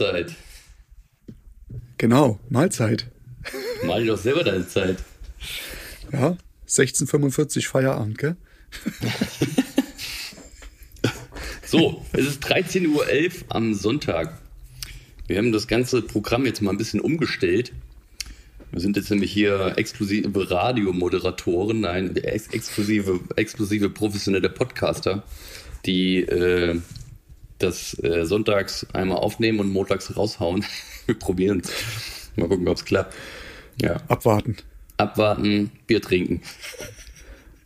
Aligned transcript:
Mahlzeit. 0.00 0.34
Genau, 1.98 2.40
Mahlzeit. 2.48 3.06
Mal 3.84 4.06
doch 4.06 4.16
selber 4.16 4.44
deine 4.44 4.66
Zeit. 4.66 4.96
Ja, 6.10 6.38
16.45 6.66 7.68
Feierabend, 7.68 8.16
gell? 8.16 8.36
so, 11.66 12.02
es 12.12 12.26
ist 12.26 12.42
13.11 12.46 12.88
Uhr 12.88 13.04
am 13.50 13.74
Sonntag. 13.74 14.40
Wir 15.26 15.36
haben 15.36 15.52
das 15.52 15.68
ganze 15.68 16.00
Programm 16.00 16.46
jetzt 16.46 16.62
mal 16.62 16.70
ein 16.70 16.78
bisschen 16.78 17.00
umgestellt. 17.00 17.72
Wir 18.70 18.80
sind 18.80 18.96
jetzt 18.96 19.10
nämlich 19.10 19.32
hier 19.32 19.74
exklusive 19.76 20.50
Radiomoderatoren, 20.50 21.80
nein, 21.80 22.16
ex 22.16 22.46
exklusive, 22.46 23.20
exklusive 23.36 23.90
professionelle 23.90 24.48
Podcaster, 24.48 25.24
die 25.84 26.20
äh, 26.20 26.80
das 27.62 27.98
äh, 28.02 28.24
sonntags 28.24 28.86
einmal 28.92 29.18
aufnehmen 29.18 29.60
und 29.60 29.70
montags 29.70 30.16
raushauen. 30.16 30.64
Wir 31.06 31.18
probieren 31.18 31.60
es. 31.60 32.30
Mal 32.36 32.48
gucken, 32.48 32.68
ob 32.68 32.76
es 32.76 32.84
klappt. 32.84 33.14
Ja. 33.80 33.96
Abwarten. 34.08 34.56
Abwarten, 34.96 35.70
Bier 35.86 36.02
trinken. 36.02 36.42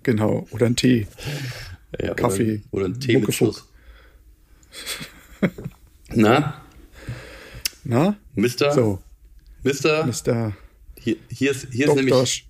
Genau. 0.03 0.47
Oder 0.51 0.67
ein 0.67 0.77
Tee. 0.77 1.07
Ja, 2.01 2.15
Kaffee. 2.15 2.63
Oder, 2.71 2.87
oder 2.87 2.95
ein 2.95 3.01
Tee 3.01 3.19
mit 3.19 3.35
Schuss. 3.35 3.65
Na? 6.11 6.63
Na? 7.85 8.17
Mister? 8.35 8.73
So. 8.73 9.03
Mister? 9.63 10.07
Mister. 10.07 10.57
Hier, 10.99 11.17
hier 11.29 11.51
ist, 11.51 11.69
hier 11.71 11.89
ist 11.89 11.95
nämlich. 11.97 12.47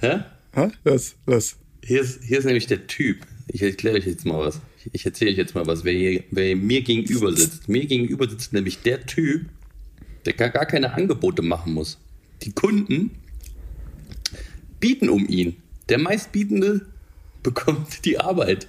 Hä? 0.00 0.20
Hä? 0.52 0.70
Was? 0.84 1.16
Was? 1.26 1.56
Hier 1.82 2.00
ist, 2.02 2.22
hier 2.22 2.38
ist 2.38 2.44
nämlich 2.44 2.66
der 2.66 2.86
Typ. 2.86 3.26
Ich 3.48 3.62
erkläre 3.62 3.96
euch 3.96 4.06
jetzt 4.06 4.26
mal 4.26 4.38
was. 4.38 4.60
Ich 4.92 5.04
erzähle 5.04 5.30
euch 5.30 5.36
jetzt 5.36 5.54
mal 5.54 5.66
was. 5.66 5.84
Wer, 5.84 5.92
hier, 5.92 6.24
wer 6.30 6.56
mir 6.56 6.82
gegenüber 6.82 7.32
sitzt. 7.32 7.68
Mir 7.68 7.86
gegenüber 7.86 8.28
sitzt 8.28 8.52
nämlich 8.52 8.82
der 8.82 9.06
Typ, 9.06 9.46
der 10.24 10.32
gar, 10.32 10.50
gar 10.50 10.66
keine 10.66 10.94
Angebote 10.94 11.42
machen 11.42 11.74
muss. 11.74 11.98
Die 12.42 12.52
Kunden 12.52 13.10
bieten 14.80 15.08
um 15.08 15.26
ihn. 15.28 15.56
Der 15.88 15.98
meistbietende 15.98 16.86
bekommt 17.42 18.04
die 18.04 18.18
Arbeit. 18.18 18.68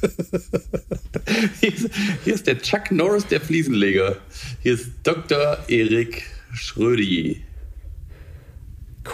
hier, 1.60 1.74
ist, 1.74 1.90
hier, 2.24 2.34
ist, 2.34 2.46
der 2.46 2.58
Chuck 2.58 2.90
Norris 2.90 3.26
der 3.26 3.40
Fliesenleger. 3.40 4.16
Hier 4.62 4.74
ist 4.74 4.88
Dr. 5.02 5.58
Erik 5.68 6.24
Schrödi. 6.52 7.42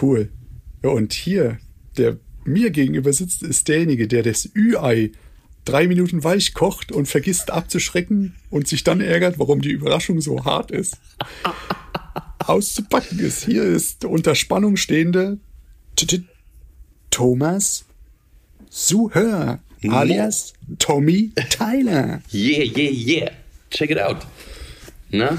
Cool. 0.01 0.29
Ja, 0.83 0.89
und 0.89 1.13
hier, 1.13 1.59
der 1.97 2.17
mir 2.45 2.69
gegenüber 2.71 3.11
sitzt, 3.11 3.43
ist 3.43 3.67
derjenige, 3.67 4.07
der 4.07 4.23
das 4.23 4.49
Ü-Ei 4.55 5.11
drei 5.67 5.87
Minuten 5.87 6.23
weich 6.23 6.53
kocht 6.53 6.91
und 6.91 7.07
vergisst 7.07 7.51
abzuschrecken 7.51 8.35
und 8.49 8.67
sich 8.67 8.83
dann 8.83 9.01
ärgert, 9.01 9.37
warum 9.37 9.61
die 9.61 9.71
Überraschung 9.71 10.21
so 10.21 10.45
hart 10.45 10.71
ist. 10.71 10.97
Auszupacken 12.39 13.19
ist. 13.19 13.43
Hier 13.43 13.63
ist 13.63 14.05
unter 14.05 14.33
Spannung 14.35 14.77
stehende 14.77 15.37
Thomas 17.09 17.85
Suhör 18.69 19.59
alias 19.89 20.53
Tommy 20.79 21.31
Tyler. 21.49 22.21
Yeah, 22.33 22.63
yeah, 22.63 22.91
yeah. 22.91 23.31
Check 23.69 23.89
it 23.89 23.99
out. 23.99 24.25
Na? 25.09 25.37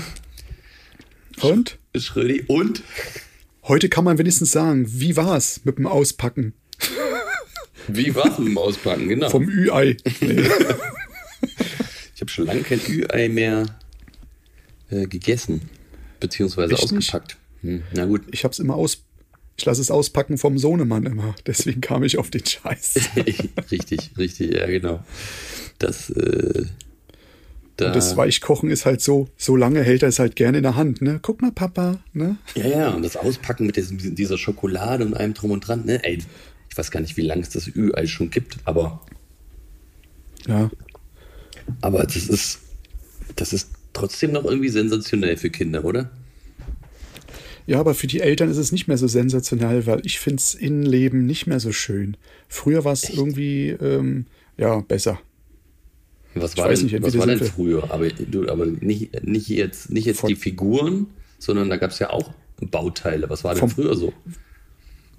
Und? 1.41 1.78
Schrödi. 1.97 2.44
Und? 2.49 2.83
Heute 3.62 3.88
kann 3.88 4.05
man 4.05 4.19
wenigstens 4.19 4.50
sagen, 4.50 4.87
wie 4.88 5.17
war's 5.17 5.61
mit 5.65 5.78
dem 5.78 5.87
Auspacken? 5.87 6.55
Wie 7.88 8.12
dem 8.12 8.59
Auspacken, 8.59 9.09
genau. 9.09 9.31
Vom 9.31 9.49
Ü-Ei. 9.49 9.97
Nee. 10.21 10.43
ich 12.15 12.21
habe 12.21 12.31
schon 12.31 12.47
lange 12.47 12.60
kein 12.62 12.81
Ü-Ei 12.87 13.28
mehr 13.28 13.66
äh, 14.91 15.06
gegessen, 15.06 15.62
beziehungsweise 16.21 16.75
Echt 16.75 16.84
ausgepackt. 16.84 17.37
Hm, 17.62 17.82
na 17.94 18.04
gut. 18.04 18.22
Ich 18.31 18.44
habe 18.44 18.53
es 18.53 18.59
immer 18.59 18.75
aus. 18.75 19.04
Ich 19.56 19.65
lasse 19.65 19.81
es 19.81 19.91
auspacken 19.91 20.38
vom 20.38 20.56
Sohnemann 20.56 21.04
immer. 21.04 21.34
Deswegen 21.47 21.81
kam 21.81 22.04
ich 22.04 22.16
auf 22.16 22.31
den 22.31 22.47
Scheiß. 22.47 23.10
richtig, 23.72 24.12
richtig, 24.16 24.55
ja, 24.55 24.66
genau. 24.66 25.05
Das, 25.78 26.10
äh, 26.10 26.66
da 27.76 27.87
und 27.87 27.97
das 27.97 28.16
Weichkochen 28.16 28.70
ist 28.70 28.87
halt 28.87 29.00
so, 29.00 29.28
so 29.37 29.56
lange 29.56 29.82
hält 29.82 30.03
er 30.03 30.10
es 30.10 30.19
halt 30.19 30.37
gerne 30.37 30.59
in 30.59 30.62
der 30.62 30.76
Hand, 30.76 31.03
ne? 31.03 31.19
Guck 31.22 31.43
mal, 31.43 31.53
Papa, 31.53 31.99
ne? 32.12 32.37
Ja, 32.55 32.66
ja, 32.66 32.91
und 32.91 33.03
das 33.03 33.16
Auspacken 33.16 33.66
mit 33.66 33.76
diesem, 33.76 34.15
dieser 34.15 34.38
Schokolade 34.38 35.05
und 35.05 35.15
allem 35.15 35.34
drum 35.34 35.50
und 35.50 35.66
dran, 35.66 35.84
ne? 35.84 36.03
Ey, 36.05 36.19
ich 36.78 36.87
weiß 36.87 36.93
gar 36.93 37.00
nicht, 37.00 37.16
wie 37.16 37.22
lange 37.22 37.43
es 37.43 37.49
das 37.49 37.66
Ü-Ei 37.66 38.06
schon 38.06 38.31
gibt, 38.31 38.59
aber. 38.65 39.00
Ja. 40.47 40.71
Aber 41.81 42.05
das 42.05 42.28
ist, 42.28 42.61
das 43.34 43.53
ist 43.53 43.71
trotzdem 43.93 44.31
noch 44.31 44.44
irgendwie 44.44 44.69
sensationell 44.69 45.37
für 45.37 45.50
Kinder, 45.50 45.84
oder? 45.84 46.09
Ja, 47.67 47.81
aber 47.81 47.94
für 47.94 48.06
die 48.06 48.21
Eltern 48.21 48.49
ist 48.49 48.59
es 48.59 48.71
nicht 48.71 48.87
mehr 48.87 48.97
so 48.97 49.09
sensationell, 49.09 49.87
weil 49.87 50.03
ich 50.06 50.21
finde 50.21 50.37
es 50.37 50.55
Innenleben 50.55 51.27
nicht 51.27 51.49
mehr 51.49 51.59
so 51.59 51.72
schön. 51.72 52.17
Früher 52.47 52.84
war 52.84 52.93
es 52.93 53.11
irgendwie, 53.11 53.71
ähm, 53.71 54.27
ja, 54.56 54.78
besser. 54.78 55.21
Was 56.37 56.56
war 56.56 56.69
denn, 56.69 56.81
nicht, 56.81 57.03
was 57.03 57.19
war 57.19 57.27
denn 57.27 57.41
früher? 57.41 57.91
Aber, 57.91 58.09
du, 58.09 58.49
aber 58.49 58.67
nicht, 58.67 59.25
nicht 59.25 59.49
jetzt, 59.49 59.91
nicht 59.91 60.05
jetzt 60.05 60.22
die 60.28 60.37
Figuren, 60.37 61.09
sondern 61.41 61.71
da 61.71 61.77
gab 61.77 61.91
es 61.91 61.99
ja 61.99 62.11
auch 62.11 62.33
Bauteile. 62.61 63.28
Was 63.28 63.43
war 63.43 63.56
denn 63.56 63.69
früher 63.69 63.97
so? 63.97 64.12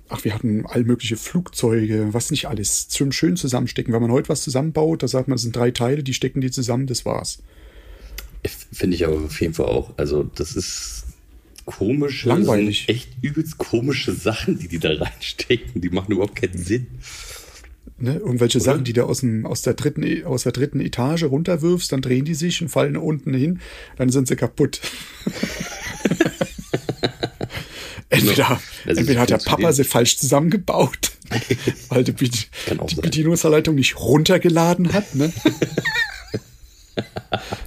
Ach, 0.10 0.24
wir 0.24 0.34
hatten 0.34 0.66
all 0.66 0.84
mögliche 0.84 1.16
Flugzeuge, 1.16 2.10
was 2.12 2.32
nicht 2.32 2.48
alles, 2.48 2.88
zum 2.90 3.12
schön 3.12 3.38
zusammenstecken. 3.38 3.94
Wenn 3.94 4.02
man 4.02 4.12
heute 4.12 4.30
was 4.30 4.42
zusammenbaut, 4.42 5.04
da 5.04 5.08
sagt 5.08 5.28
man, 5.28 5.36
das 5.36 5.44
sind 5.44 5.56
drei 5.56 5.72
Teile, 5.72 6.04
die 6.04 6.14
stecken 6.14 6.42
die 6.42 6.52
zusammen, 6.52 6.88
das 6.88 7.06
war's. 7.06 7.42
Finde 8.72 8.96
ich 8.96 9.06
aber 9.06 9.18
auf 9.18 9.40
jeden 9.42 9.54
Fall 9.54 9.68
auch. 9.68 9.94
Also, 9.98 10.24
das 10.24 10.56
ist 10.56 11.06
komisch. 11.66 12.26
Langweilig. 12.26 12.90
echt 12.90 13.10
übelst 13.22 13.58
komische 13.58 14.14
Sachen, 14.14 14.58
die 14.58 14.68
die 14.68 14.80
da 14.80 14.94
reinstecken. 14.94 15.82
Die 15.82 15.90
machen 15.90 16.12
überhaupt 16.14 16.36
keinen 16.36 16.58
Sinn. 16.58 16.88
Ne, 17.98 18.16
irgendwelche 18.16 18.60
Oder? 18.60 18.66
Sachen, 18.66 18.84
die 18.86 18.94
du 18.94 19.04
aus, 19.04 19.20
dem, 19.20 19.46
aus, 19.46 19.62
der 19.62 19.74
dritten, 19.74 20.24
aus 20.26 20.44
der 20.44 20.54
dritten 20.54 20.80
Etage 20.80 21.24
runterwirfst, 21.24 21.92
dann 21.92 22.02
drehen 22.02 22.24
die 22.24 22.34
sich 22.34 22.62
und 22.62 22.70
fallen 22.70 22.96
unten 22.96 23.34
hin, 23.34 23.60
dann 23.98 24.10
sind 24.10 24.28
sie 24.28 24.38
kaputt. 24.38 24.80
Entweder, 28.20 28.62
also 28.86 29.00
entweder 29.00 29.22
hat 29.22 29.30
der 29.30 29.38
Papa 29.38 29.72
sie 29.74 29.84
falsch 29.84 30.18
zusammengebaut, 30.18 31.12
weil 31.90 32.04
die, 32.04 32.14
die, 32.14 32.30
die 32.30 32.96
Bedienungsanleitung 32.96 33.76
nicht 33.76 34.00
runtergeladen 34.00 34.94
hat. 34.94 35.16
Ne? 35.16 35.32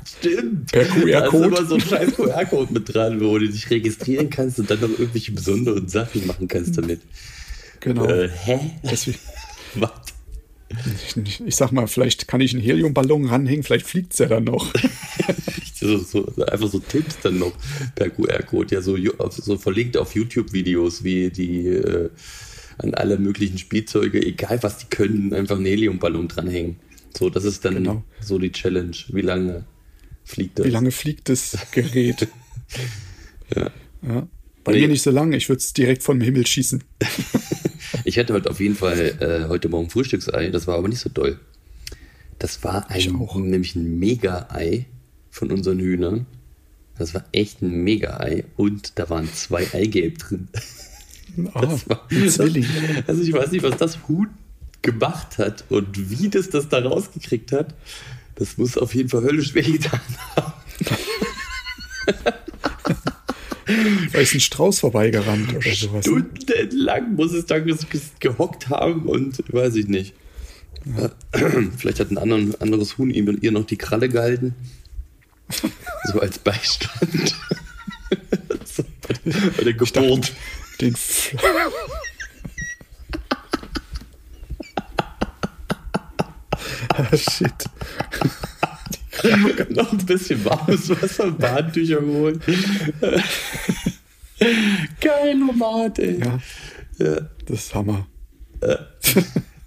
Stimmt. 0.05 0.73
Per 0.73 0.85
QR-Code. 0.85 1.11
Da 1.11 1.27
ist 1.27 1.35
immer 1.35 1.67
so 1.67 1.75
ein 1.77 1.81
scheiß 1.81 2.15
QR-Code 2.15 2.73
mit 2.73 2.95
dran, 2.95 3.21
wo 3.21 3.39
du 3.39 3.49
dich 3.49 3.69
registrieren 3.71 4.31
kannst 4.31 4.59
und 4.59 4.71
dann 4.71 4.81
noch 4.81 4.91
irgendwelche 4.91 5.33
besonderen 5.33 5.89
Sachen 5.89 6.27
machen 6.27 6.49
kannst 6.49 6.77
damit. 6.79 7.01
Genau. 7.81 8.07
Äh, 8.07 8.29
hä? 8.29 8.59
Deswegen, 8.83 9.19
Was? 9.75 9.91
Ich, 11.27 11.41
ich, 11.45 11.57
sag 11.57 11.71
mal, 11.73 11.87
vielleicht 11.87 12.29
kann 12.29 12.41
ich 12.41 12.55
einen 12.55 12.63
Heliumballon 12.63 13.27
ranhängen, 13.27 13.63
vielleicht 13.63 13.87
fliegt 13.87 14.13
es 14.15 14.21
ja 14.21 14.27
dann 14.27 14.45
noch. 14.45 14.73
so, 15.99 16.27
einfach 16.47 16.69
so 16.69 16.79
Tipps 16.79 17.19
dann 17.23 17.39
noch 17.39 17.53
per 17.95 18.11
QR-Code, 18.11 18.75
ja, 18.75 18.83
so, 18.83 18.97
so 19.31 19.59
verlinkt 19.59 19.97
auf 19.97 20.15
YouTube-Videos, 20.15 21.05
wie 21.05 21.31
die 21.31 21.67
äh, 21.69 22.11
an 22.79 22.95
alle 22.95 23.19
möglichen 23.19 23.59
Spielzeuge, 23.59 24.25
egal 24.25 24.63
was 24.63 24.79
die 24.79 24.87
können, 24.87 25.33
einfach 25.35 25.57
einen 25.57 25.67
Heliumballon 25.67 26.29
dranhängen. 26.29 26.77
So, 27.17 27.31
das 27.31 27.45
ist 27.45 27.65
dann 27.65 27.75
genau. 27.75 28.05
so 28.21 28.39
die 28.39 28.53
Challenge. 28.53 28.97
Wie 29.09 29.21
lange 29.21 29.65
fliegt 30.25 30.59
das? 30.59 30.67
Wie 30.67 30.71
lange 30.71 30.91
fliegt 30.91 31.29
das 31.29 31.57
Gerät? 31.73 32.29
ja. 33.57 33.71
ja. 34.03 34.29
Bei 34.65 34.73
nee. 34.73 34.83
mir 34.83 34.89
nicht 34.89 35.03
so 35.03 35.11
lange, 35.11 35.37
ich 35.37 35.49
würde 35.49 35.59
es 35.59 35.73
direkt 35.73 36.03
vom 36.03 36.21
Himmel 36.21 36.47
schießen. 36.47 36.83
ich 38.05 38.19
hatte 38.19 38.33
heute 38.33 38.49
auf 38.49 38.61
jeden 38.61 38.77
Fall 38.77 39.17
äh, 39.21 39.49
heute 39.49 39.69
Morgen 39.69 39.91
Frühstücksei, 39.91 40.51
das 40.51 40.67
war 40.67 40.79
aber 40.79 40.89
nicht 40.89 41.01
so 41.01 41.11
doll. 41.11 41.39
Das 42.39 42.65
war 42.65 42.91
ein, 42.91 43.13
nämlich 43.51 43.77
ein 43.77 43.99
Mega-Ei 43.99 44.87
von 45.33 45.51
unseren 45.51 45.81
Hühnern. 45.81 46.27
Das 46.97 47.15
war 47.15 47.25
echt 47.33 47.63
ein 47.63 47.83
Mega-Ei 47.83 48.45
und 48.57 48.99
da 48.99 49.11
waren 49.11 49.29
zwei 49.33 49.67
Eigelb 49.73 50.19
drin. 50.19 50.49
Das 51.35 51.89
war, 51.89 52.07
Zwilling. 52.11 52.67
Also 53.07 53.23
ich 53.23 53.33
weiß 53.33 53.53
nicht, 53.53 53.63
was 53.63 53.79
das 53.79 54.07
Huhn 54.07 54.29
gemacht 54.83 55.39
hat 55.39 55.65
und 55.71 56.11
wie 56.11 56.29
das 56.29 56.51
das 56.51 56.69
da 56.69 56.81
rausgekriegt 56.81 57.53
hat. 57.53 57.75
Das 58.35 58.59
muss 58.59 58.77
auf 58.77 58.95
jeden 58.95 59.09
Fall 59.09 59.23
höllisch 59.23 59.55
wehgetan 59.55 59.99
haben. 60.37 60.53
Da 64.13 64.19
ist 64.19 64.35
ein 64.35 64.41
Strauß 64.41 64.81
vorbeigerannt 64.81 65.55
oder 65.55 65.75
sowas. 65.75 66.07
Ne? 66.07 66.27
Stundenlang 66.37 67.15
muss 67.15 67.33
es 67.33 67.47
da 67.47 67.59
gehockt 67.59 68.69
haben 68.69 69.07
und 69.07 69.43
weiß 69.51 69.77
ich 69.77 69.89
nicht. 69.89 70.13
Ja. 70.85 71.13
Vielleicht 71.79 71.99
hat 71.99 72.11
ein 72.11 72.19
anderes 72.19 72.99
Huhn 72.99 73.09
ihm 73.09 73.39
ihr 73.41 73.53
noch 73.53 73.65
die 73.65 73.79
Kralle 73.79 74.11
gehalten. 74.11 74.55
So 76.13 76.21
als 76.21 76.39
Beistand. 76.39 77.35
bei 79.57 79.65
der 79.65 79.75
Geburt. 79.75 80.33
Den 80.81 80.95
ah, 86.89 87.17
shit. 87.17 87.53
noch 89.71 89.93
ein 89.93 89.99
bisschen 90.07 90.45
warmes 90.45 90.89
Wasser, 90.91 91.31
Badentücher 91.31 92.01
geholt. 92.01 92.41
Geil, 95.01 95.35
Nomad, 95.37 95.99
ey. 95.99 96.19
Ja, 96.19 96.41
Ja. 96.99 97.21
das 97.47 97.67
ist 97.67 97.75
Hammer. 97.75 98.07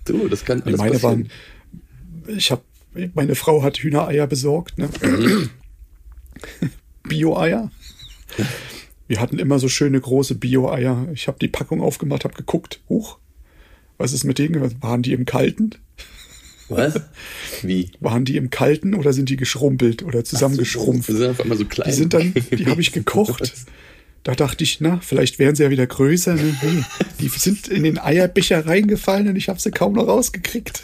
Du, 0.06 0.28
das 0.28 0.44
kann 0.46 0.62
alles 0.64 0.78
meine 0.78 0.92
passieren. 0.94 1.30
waren, 2.28 2.38
ich 2.38 2.52
habe, 2.52 2.62
meine 3.14 3.36
Frau 3.36 3.64
hat 3.64 3.78
Hühnereier 3.78 4.28
besorgt, 4.28 4.78
ne? 4.78 4.90
Bio-Eier. 7.04 7.72
Wir 9.08 9.22
hatten 9.22 9.40
immer 9.40 9.60
so 9.60 9.70
schöne 9.70 10.00
große 10.00 10.36
Bio-Eier. 10.36 11.08
Ich 11.14 11.28
habe 11.28 11.38
die 11.40 11.48
Packung 11.48 11.82
aufgemacht, 11.82 12.24
habe 12.24 12.36
geguckt, 12.36 12.82
huch, 12.90 13.20
was 13.98 14.14
ist 14.14 14.24
mit 14.24 14.40
denen? 14.40 14.82
Waren 14.82 15.04
die 15.04 15.14
im 15.14 15.26
Kalten? 15.26 15.72
Was? 16.70 17.00
Wie? 17.62 17.92
Waren 18.00 18.26
die 18.26 18.38
im 18.38 18.50
Kalten 18.50 18.96
oder 18.96 19.14
sind 19.14 19.30
die 19.30 19.38
geschrumpelt 19.38 20.04
oder 20.04 20.24
zusammengeschrumpft? 20.24 21.10
Die 21.10 21.14
sind 21.14 21.30
auf 21.30 21.42
einmal 21.42 21.58
so 21.58 21.66
klein. 21.66 21.90
Die 21.90 21.96
sind 21.96 22.14
dann, 22.14 22.34
die 22.52 22.66
habe 22.66 22.82
ich 22.82 22.92
gekocht. 22.92 23.54
Da 24.24 24.34
dachte 24.34 24.64
ich, 24.64 24.82
na, 24.82 25.00
vielleicht 25.02 25.38
wären 25.38 25.56
sie 25.56 25.64
ja 25.64 25.70
wieder 25.70 25.86
größer. 25.86 26.34
Ne? 26.34 26.56
Die 27.20 27.28
sind 27.28 27.68
in 27.68 27.84
den 27.84 28.00
Eierbecher 28.00 28.66
reingefallen 28.66 29.28
und 29.28 29.36
ich 29.36 29.50
habe 29.50 29.60
sie 29.60 29.70
kaum 29.70 29.94
noch 29.94 30.08
rausgekriegt. 30.08 30.82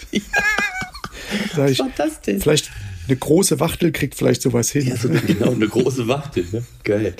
Sag 1.56 1.72
ich, 1.72 1.82
denn? 2.26 2.40
vielleicht 2.40 2.70
eine 3.12 3.20
große 3.20 3.60
Wachtel 3.60 3.92
kriegt 3.92 4.16
vielleicht 4.16 4.42
sowas 4.42 4.72
hin. 4.72 4.88
Ja, 4.88 4.96
so 4.96 5.10
genau, 5.10 5.52
eine 5.52 5.68
große 5.68 6.08
Wachtel, 6.08 6.46
ne? 6.52 6.64
Geil. 6.84 7.14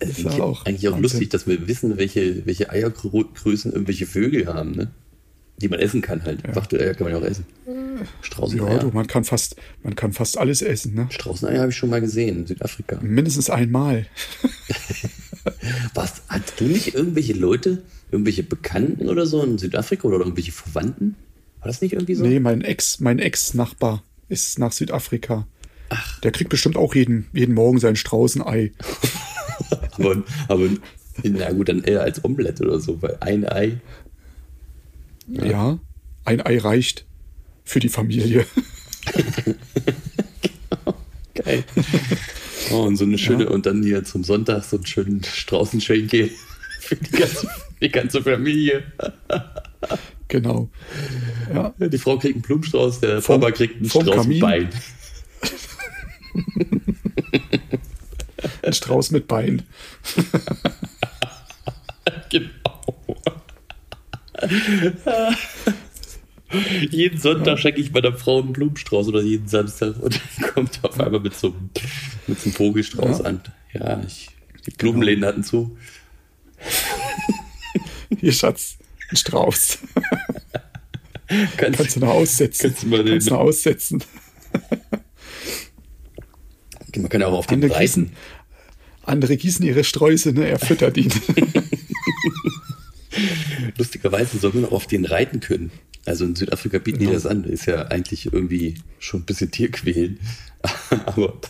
Ist 0.00 0.20
ja 0.20 0.32
auch 0.42 0.66
eigentlich 0.66 0.86
auch 0.88 0.98
lustig, 0.98 1.30
dass 1.30 1.46
wir 1.46 1.66
wissen, 1.66 1.96
welche, 1.96 2.44
welche 2.44 2.68
Eiergrößen 2.68 3.72
irgendwelche 3.72 4.06
Vögel 4.06 4.46
haben, 4.46 4.72
ne? 4.72 4.90
Die 5.62 5.68
man 5.68 5.78
essen 5.80 6.02
kann 6.02 6.22
halt. 6.24 6.42
Wachteleier 6.54 6.94
kann 6.94 7.04
man 7.04 7.12
ja 7.14 7.18
auch 7.18 7.24
essen. 7.24 7.46
ja, 7.66 8.06
Straußeneier. 8.22 8.78
du, 8.80 8.88
man 8.88 9.06
kann 9.06 9.24
fast, 9.24 9.56
man 9.82 9.94
kann 9.94 10.12
fast 10.12 10.36
alles 10.36 10.60
essen, 10.60 10.94
ne? 10.94 11.06
Straußeneier 11.10 11.60
habe 11.60 11.70
ich 11.70 11.76
schon 11.76 11.88
mal 11.88 12.00
gesehen 12.02 12.40
in 12.40 12.46
Südafrika. 12.46 12.98
Mindestens 13.00 13.48
einmal. 13.48 14.06
Was? 15.94 16.22
Hast 16.28 16.60
du 16.60 16.64
nicht 16.64 16.94
irgendwelche 16.94 17.32
Leute, 17.32 17.82
irgendwelche 18.10 18.42
Bekannten 18.42 19.08
oder 19.08 19.24
so 19.24 19.42
in 19.42 19.56
Südafrika 19.56 20.08
oder 20.08 20.18
irgendwelche 20.18 20.52
Verwandten? 20.52 21.16
War 21.60 21.68
das 21.68 21.80
nicht 21.80 21.92
irgendwie 21.92 22.14
so? 22.14 22.24
Nee, 22.24 22.40
mein 22.40 22.62
Ex, 22.62 23.00
mein 23.00 23.18
Ex-Nachbar 23.18 24.02
ist 24.30 24.58
nach 24.58 24.72
Südafrika. 24.72 25.46
Der 26.22 26.30
kriegt 26.30 26.50
bestimmt 26.50 26.76
auch 26.76 26.94
jeden, 26.94 27.26
jeden 27.32 27.54
Morgen 27.54 27.78
sein 27.78 27.96
Straußenei. 27.96 28.72
Aber, 29.92 30.22
aber 30.48 30.68
na 31.22 31.52
gut, 31.52 31.68
dann 31.68 31.84
eher 31.84 32.00
als 32.00 32.24
Omelette 32.24 32.64
oder 32.64 32.80
so, 32.80 33.00
weil 33.02 33.18
ein 33.20 33.46
Ei. 33.46 33.78
Ja. 35.28 35.78
ein 36.24 36.40
Ei 36.40 36.58
reicht 36.58 37.04
für 37.64 37.78
die 37.78 37.90
Familie. 37.90 38.46
Geil. 41.34 41.64
Oh, 42.72 42.82
und 42.82 42.96
so 42.96 43.04
eine 43.04 43.18
schöne, 43.18 43.48
und 43.48 43.66
dann 43.66 43.82
hier 43.82 44.04
zum 44.04 44.24
Sonntag 44.24 44.64
so 44.64 44.76
einen 44.76 44.86
schönen 44.86 45.22
Straußenschenkel 45.22 46.30
für 46.80 46.96
die 46.96 47.10
ganze, 47.10 47.48
die 47.80 47.90
ganze 47.90 48.22
Familie. 48.22 48.82
Genau. 50.30 50.70
Ja, 51.52 51.74
Die 51.78 51.98
Frau 51.98 52.16
kriegt 52.18 52.34
einen 52.36 52.42
Blumenstrauß, 52.42 53.00
der 53.00 53.20
Vom- 53.20 53.40
Papa 53.40 53.52
kriegt 53.52 53.76
einen 53.76 53.84
vom 53.90 54.02
Straußenbein. 54.02 54.70
ein 58.62 58.72
Strauß 58.72 59.10
mit 59.10 59.26
Bein. 59.28 59.62
Genau. 62.30 62.50
jeden 66.90 67.18
Sonntag 67.18 67.58
schenke 67.58 67.80
ich 67.80 67.92
meiner 67.92 68.12
Frau 68.12 68.40
einen 68.40 68.52
Blumenstrauß 68.52 69.08
oder 69.08 69.22
jeden 69.22 69.48
Samstag 69.48 69.96
und 70.00 70.20
dann 70.38 70.50
kommt 70.52 70.80
er 70.82 70.90
auf 70.90 71.00
einmal 71.00 71.20
mit 71.20 71.34
so 71.34 71.48
einem, 71.48 71.70
mit 72.26 72.38
so 72.40 72.44
einem 72.46 72.54
Vogelstrauß 72.54 73.18
Ja. 73.18 73.24
an. 73.24 73.40
Ja, 73.72 74.02
ich, 74.06 74.28
die 74.66 74.70
Blumenläden 74.70 75.24
hatten 75.24 75.44
zu. 75.44 75.76
Hier, 78.20 78.32
Schatz, 78.32 78.78
ein 79.10 79.16
Strauß. 79.16 79.78
Kannst, 81.56 81.78
Kannst 81.78 81.96
du 81.96 82.00
noch 82.00 82.08
aussetzen. 82.08 82.62
Kannst 82.68 82.82
du 82.82 82.86
mal 82.88 83.04
den- 83.04 83.12
Kannst 83.14 83.30
noch 83.30 83.38
aussetzen. 83.38 84.02
man 86.96 87.08
kann 87.08 87.20
ja 87.20 87.28
auch 87.28 87.34
auf 87.38 87.46
den 87.46 87.62
Andere 87.62 87.78
gießen, 87.80 88.10
andere 89.04 89.36
gießen 89.36 89.64
ihre 89.64 89.84
Sträuße, 89.84 90.32
ne? 90.32 90.48
Er 90.48 90.58
füttert 90.58 90.96
ihn. 90.96 91.12
Lustigerweise 93.78 94.38
soll 94.38 94.52
man 94.54 94.64
auch 94.66 94.72
auf 94.72 94.86
den 94.86 95.04
reiten 95.04 95.40
können. 95.40 95.70
Also 96.06 96.24
in 96.24 96.34
Südafrika 96.34 96.78
bieten 96.78 96.98
die 97.00 97.06
das 97.06 97.26
an. 97.26 97.44
Ist 97.44 97.66
ja 97.66 97.86
eigentlich 97.88 98.32
irgendwie 98.32 98.74
schon 98.98 99.20
ein 99.20 99.24
bisschen 99.24 99.50
Tierquälen. 99.50 100.18
Aber 101.06 101.40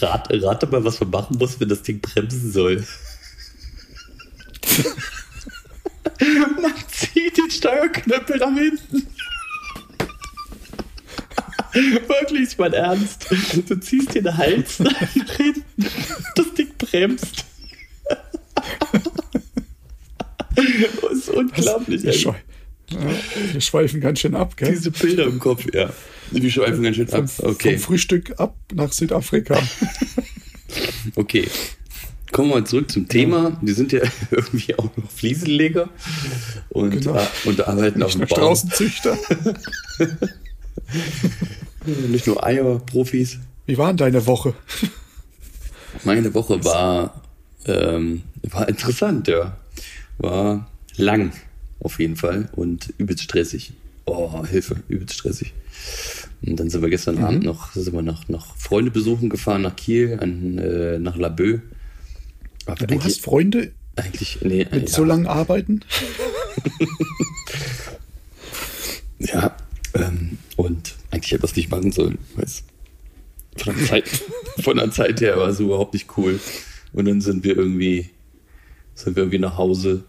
rat, 0.00 0.28
rate 0.30 0.66
mal, 0.68 0.84
was 0.84 1.00
man 1.00 1.10
machen 1.10 1.38
muss, 1.38 1.58
wenn 1.60 1.68
das 1.68 1.82
Ding 1.82 2.00
bremsen 2.00 2.52
soll. 2.52 2.84
Den 7.36 7.50
Steuerknüppel 7.50 8.38
nach 8.38 8.54
hinten. 8.54 9.06
Wirklich, 11.72 12.42
ist 12.42 12.58
mein 12.58 12.72
Ernst. 12.72 13.26
Du 13.68 13.76
ziehst 13.76 14.14
dir 14.14 14.22
den 14.22 14.36
Hals 14.36 14.78
nach 14.78 14.98
hinten. 15.36 15.64
Das 16.34 16.52
Ding 16.54 16.68
bremst. 16.78 17.44
Das 20.54 21.12
ist 21.12 21.28
unglaublich. 21.30 22.02
Wir, 22.02 22.12
ey. 22.12 22.18
schwe 22.18 22.34
ja, 22.90 22.98
wir 23.52 23.60
schweifen 23.60 24.00
ganz 24.00 24.20
schön 24.20 24.34
ab, 24.34 24.56
gell? 24.56 24.70
Diese 24.70 24.90
Bilder 24.90 25.24
im 25.24 25.38
Kopf, 25.38 25.64
ja. 25.72 25.90
Die 26.30 26.50
schweifen 26.50 26.82
ganz 26.82 26.96
schön 26.96 27.10
ab. 27.10 27.24
Okay, 27.38 27.78
vom 27.78 27.80
Frühstück 27.80 28.38
ab 28.38 28.54
nach 28.74 28.92
Südafrika. 28.92 29.58
okay. 31.14 31.48
Kommen 32.32 32.48
wir 32.50 32.56
mal 32.60 32.66
zurück 32.66 32.90
zum 32.90 33.08
Thema. 33.08 33.56
Wir 33.60 33.74
sind 33.74 33.92
ja 33.92 34.00
irgendwie 34.30 34.74
auch 34.76 34.90
noch 34.96 35.10
Fliesenleger 35.10 35.88
und, 36.70 36.90
Genau. 36.90 37.16
äh, 37.16 37.26
und 37.44 37.66
arbeiten 37.68 38.02
auf 38.02 38.12
dem 38.12 38.22
Bau. 38.22 38.26
Straußenzüchter. 38.26 39.16
Nicht 42.08 42.26
nur 42.26 42.42
Eier-Profis. 42.44 43.38
Wie 43.66 43.78
war 43.78 43.88
denn 43.88 43.96
deine 43.98 44.26
Woche? 44.26 44.54
Meine 46.04 46.32
Woche 46.34 46.64
war, 46.64 47.22
ähm, 47.66 48.22
war 48.42 48.68
interessant, 48.68 49.28
ja. 49.28 49.56
War 50.18 50.70
lang, 50.96 51.32
auf 51.80 51.98
jeden 51.98 52.16
Fall, 52.16 52.48
und 52.52 52.92
übelst 52.98 53.24
stressig. 53.24 53.72
Oh, 54.06 54.44
Hilfe, 54.46 54.76
übelst 54.88 55.14
stressig. 55.14 55.52
Und 56.44 56.58
dann 56.58 56.70
sind 56.70 56.82
wir 56.82 56.90
gestern 56.90 57.16
Mhm. 57.16 57.24
Abend 57.24 57.44
noch, 57.44 57.72
sind 57.72 57.92
wir 57.92 58.02
noch, 58.02 58.28
noch 58.28 58.56
Freunde 58.56 58.90
besuchen 58.90 59.28
gefahren 59.28 59.62
nach 59.62 59.76
Kiel, 59.76 60.18
an, 60.20 60.58
äh, 60.58 60.98
nach 60.98 61.16
Laboe. 61.16 61.62
Aber 62.66 62.86
Du 62.86 63.02
hast 63.02 63.20
Freunde 63.20 63.72
eigentlich, 63.96 64.38
nee, 64.42 64.66
mit 64.70 64.88
ja, 64.88 64.88
so 64.88 65.04
langen 65.04 65.26
Arbeiten? 65.26 65.80
Ja, 69.32 69.56
ähm, 69.94 70.38
und 70.56 70.94
eigentlich 71.10 71.32
hätte 71.32 71.44
ich 71.44 71.50
das 71.50 71.56
nicht 71.56 71.70
machen 71.70 71.92
sollen, 71.92 72.18
weil 72.34 72.44
es 72.44 72.64
von 73.56 73.76
der 73.76 73.86
Zeit, 73.86 74.08
von 74.60 74.76
der 74.76 74.90
Zeit 74.90 75.20
her 75.20 75.36
war 75.36 75.48
es 75.48 75.60
überhaupt 75.60 75.94
nicht 75.94 76.08
cool. 76.16 76.40
Und 76.92 77.06
dann 77.06 77.20
sind 77.20 77.44
wir 77.44 77.56
irgendwie, 77.56 78.10
sind 78.94 79.16
wir 79.16 79.22
irgendwie 79.22 79.38
nach 79.38 79.56
Hause, 79.56 80.04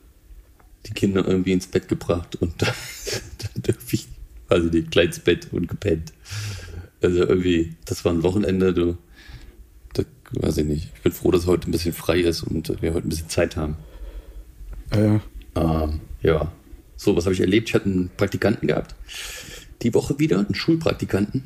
die 0.86 0.94
Kinder 0.94 1.26
irgendwie 1.26 1.54
ins 1.54 1.68
Bett 1.68 1.88
gebracht 1.88 2.36
und 2.38 2.62
dann, 2.62 2.74
dann 3.56 3.76
weiß 4.48 4.66
ich 4.66 4.72
nicht, 4.72 4.92
gleich 4.92 5.06
ins 5.06 5.20
Bett 5.20 5.48
und 5.52 5.68
gepennt. 5.68 6.12
Also 7.02 7.20
irgendwie, 7.20 7.76
das 7.86 8.04
war 8.04 8.14
ein 8.14 8.24
Wochenende, 8.24 8.74
du, 8.74 8.98
weiß 10.40 10.58
ich 10.58 10.66
nicht. 10.66 10.90
Ich 10.96 11.02
bin 11.02 11.12
froh, 11.12 11.32
dass 11.32 11.46
heute 11.48 11.70
ein 11.70 11.72
bisschen 11.72 11.94
frei 11.94 12.20
ist 12.20 12.44
und 12.44 12.82
wir 12.82 12.94
heute 12.94 13.08
ein 13.08 13.10
bisschen 13.10 13.30
Zeit 13.30 13.56
haben. 13.56 13.76
Äh, 14.92 15.20
Ähm, 15.56 16.00
ja. 16.22 16.52
So, 16.96 17.16
was 17.16 17.26
habe 17.26 17.34
ich 17.34 17.42
erlebt? 17.42 17.70
Ich 17.70 17.76
hatte 17.76 17.86
einen 17.86 18.10
Praktikanten 18.18 18.68
gehabt. 18.68 18.96
Die 19.82 19.94
Woche 19.94 20.18
wieder, 20.20 20.40
einen 20.40 20.56
Schulpraktikanten. 20.56 21.44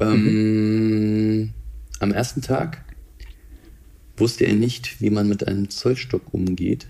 Ähm, 0.00 1.50
Am 1.98 2.12
ersten 2.12 2.40
Tag 2.42 2.84
wusste 4.16 4.44
er 4.44 4.54
nicht, 4.54 5.00
wie 5.00 5.10
man 5.10 5.28
mit 5.28 5.46
einem 5.46 5.68
Zollstock 5.70 6.22
umgeht. 6.32 6.86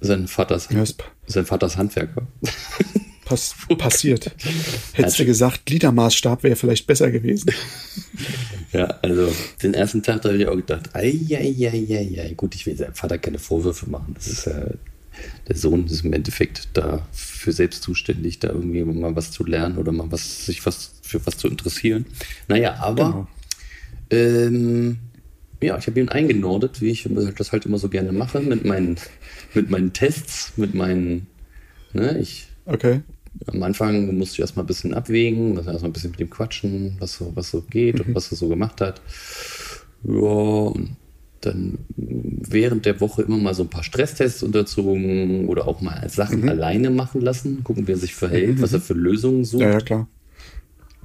Sein 0.00 0.28
Vaters, 0.28 0.68
Ja, 0.70 0.82
pa- 0.84 1.04
sein 1.26 1.46
Vaters 1.46 1.76
Handwerker. 1.76 2.26
pass 3.30 3.54
passiert. 3.78 4.30
Hättest 4.92 5.20
du 5.20 5.24
gesagt, 5.24 5.64
Gliedermaßstab 5.66 6.42
wäre 6.42 6.56
vielleicht 6.56 6.86
besser 6.86 7.10
gewesen. 7.10 7.50
Ja, 8.72 8.84
also 9.02 9.32
den 9.64 9.74
ersten 9.74 10.00
Tag 10.00 10.22
da 10.22 10.28
habe 10.28 10.38
ich 10.38 10.46
auch 10.46 10.54
gedacht, 10.54 10.94
ei, 10.94 11.18
ei, 11.30 11.52
ei, 11.58 11.86
ei, 11.90 12.20
ei. 12.22 12.34
gut, 12.36 12.54
ich 12.54 12.66
will 12.66 12.76
seinem 12.76 12.94
Vater 12.94 13.18
keine 13.18 13.40
Vorwürfe 13.40 13.90
machen. 13.90 14.14
Das 14.14 14.28
ist 14.28 14.46
ja, 14.46 14.64
der 15.48 15.56
Sohn 15.56 15.86
ist 15.86 16.04
im 16.04 16.12
Endeffekt 16.12 16.68
da 16.74 17.04
für 17.10 17.50
selbst 17.50 17.82
zuständig, 17.82 18.38
da 18.38 18.50
irgendwie 18.50 18.84
mal 18.84 19.16
was 19.16 19.32
zu 19.32 19.44
lernen 19.44 19.76
oder 19.76 19.90
mal 19.90 20.12
was, 20.12 20.46
sich 20.46 20.64
was 20.66 20.92
für 21.02 21.26
was 21.26 21.36
zu 21.36 21.48
interessieren. 21.48 22.06
Naja, 22.46 22.76
aber 22.78 23.26
Genau. 24.10 24.16
ähm, 24.22 24.98
ja, 25.60 25.76
ich 25.76 25.88
habe 25.88 25.98
ihn 25.98 26.08
eingenordet, 26.08 26.80
wie 26.80 26.90
ich 26.90 27.08
das 27.36 27.50
halt 27.50 27.66
immer 27.66 27.78
so 27.78 27.88
gerne 27.88 28.12
mache, 28.12 28.38
mit 28.38 28.64
meinen, 28.64 28.98
mit 29.52 29.68
meinen 29.68 29.92
Tests, 29.92 30.52
mit 30.56 30.74
meinen, 30.74 31.26
ne, 31.92 32.18
ich 32.20 32.46
Okay. 32.66 33.00
Am 33.46 33.62
Anfang 33.62 34.16
musste 34.16 34.34
ich 34.34 34.40
erstmal 34.40 34.64
ein 34.64 34.68
bisschen 34.68 34.94
abwägen, 34.94 35.56
erstmal 35.56 35.84
ein 35.84 35.92
bisschen 35.92 36.10
mit 36.10 36.20
ihm 36.20 36.30
quatschen, 36.30 36.96
was 36.98 37.14
so, 37.14 37.32
was 37.34 37.50
so 37.50 37.62
geht 37.62 37.98
mhm. 37.98 38.06
und 38.06 38.14
was 38.14 38.30
er 38.30 38.36
so 38.36 38.48
gemacht 38.48 38.80
hat. 38.80 39.00
Ja, 40.04 40.12
und 40.12 40.96
dann 41.40 41.78
während 41.96 42.84
der 42.86 43.00
Woche 43.00 43.22
immer 43.22 43.38
mal 43.38 43.54
so 43.54 43.62
ein 43.62 43.70
paar 43.70 43.82
Stresstests 43.82 44.42
unterzogen 44.42 45.48
oder 45.48 45.66
auch 45.66 45.80
mal 45.80 46.08
Sachen 46.08 46.42
mhm. 46.42 46.48
alleine 46.48 46.90
machen 46.90 47.20
lassen, 47.20 47.64
gucken, 47.64 47.86
wie 47.86 47.92
er 47.92 47.98
sich 47.98 48.14
verhält, 48.14 48.58
mhm. 48.58 48.62
was 48.62 48.72
er 48.72 48.80
für 48.80 48.94
Lösungen 48.94 49.44
sucht. 49.44 49.62
Ja, 49.62 49.70
ja, 49.70 49.80
klar. 49.80 50.08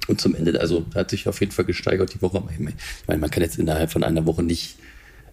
Und 0.08 0.20
zum 0.20 0.34
Ende, 0.34 0.60
also 0.60 0.84
hat 0.94 1.10
sich 1.10 1.26
auf 1.26 1.40
jeden 1.40 1.52
Fall 1.52 1.64
gesteigert 1.64 2.14
die 2.14 2.22
Woche. 2.22 2.42
Ich 2.52 2.60
meine, 2.60 3.20
man 3.20 3.30
kann 3.30 3.42
jetzt 3.42 3.58
innerhalb 3.58 3.90
von 3.90 4.04
einer 4.04 4.26
Woche 4.26 4.42
nicht, 4.42 4.76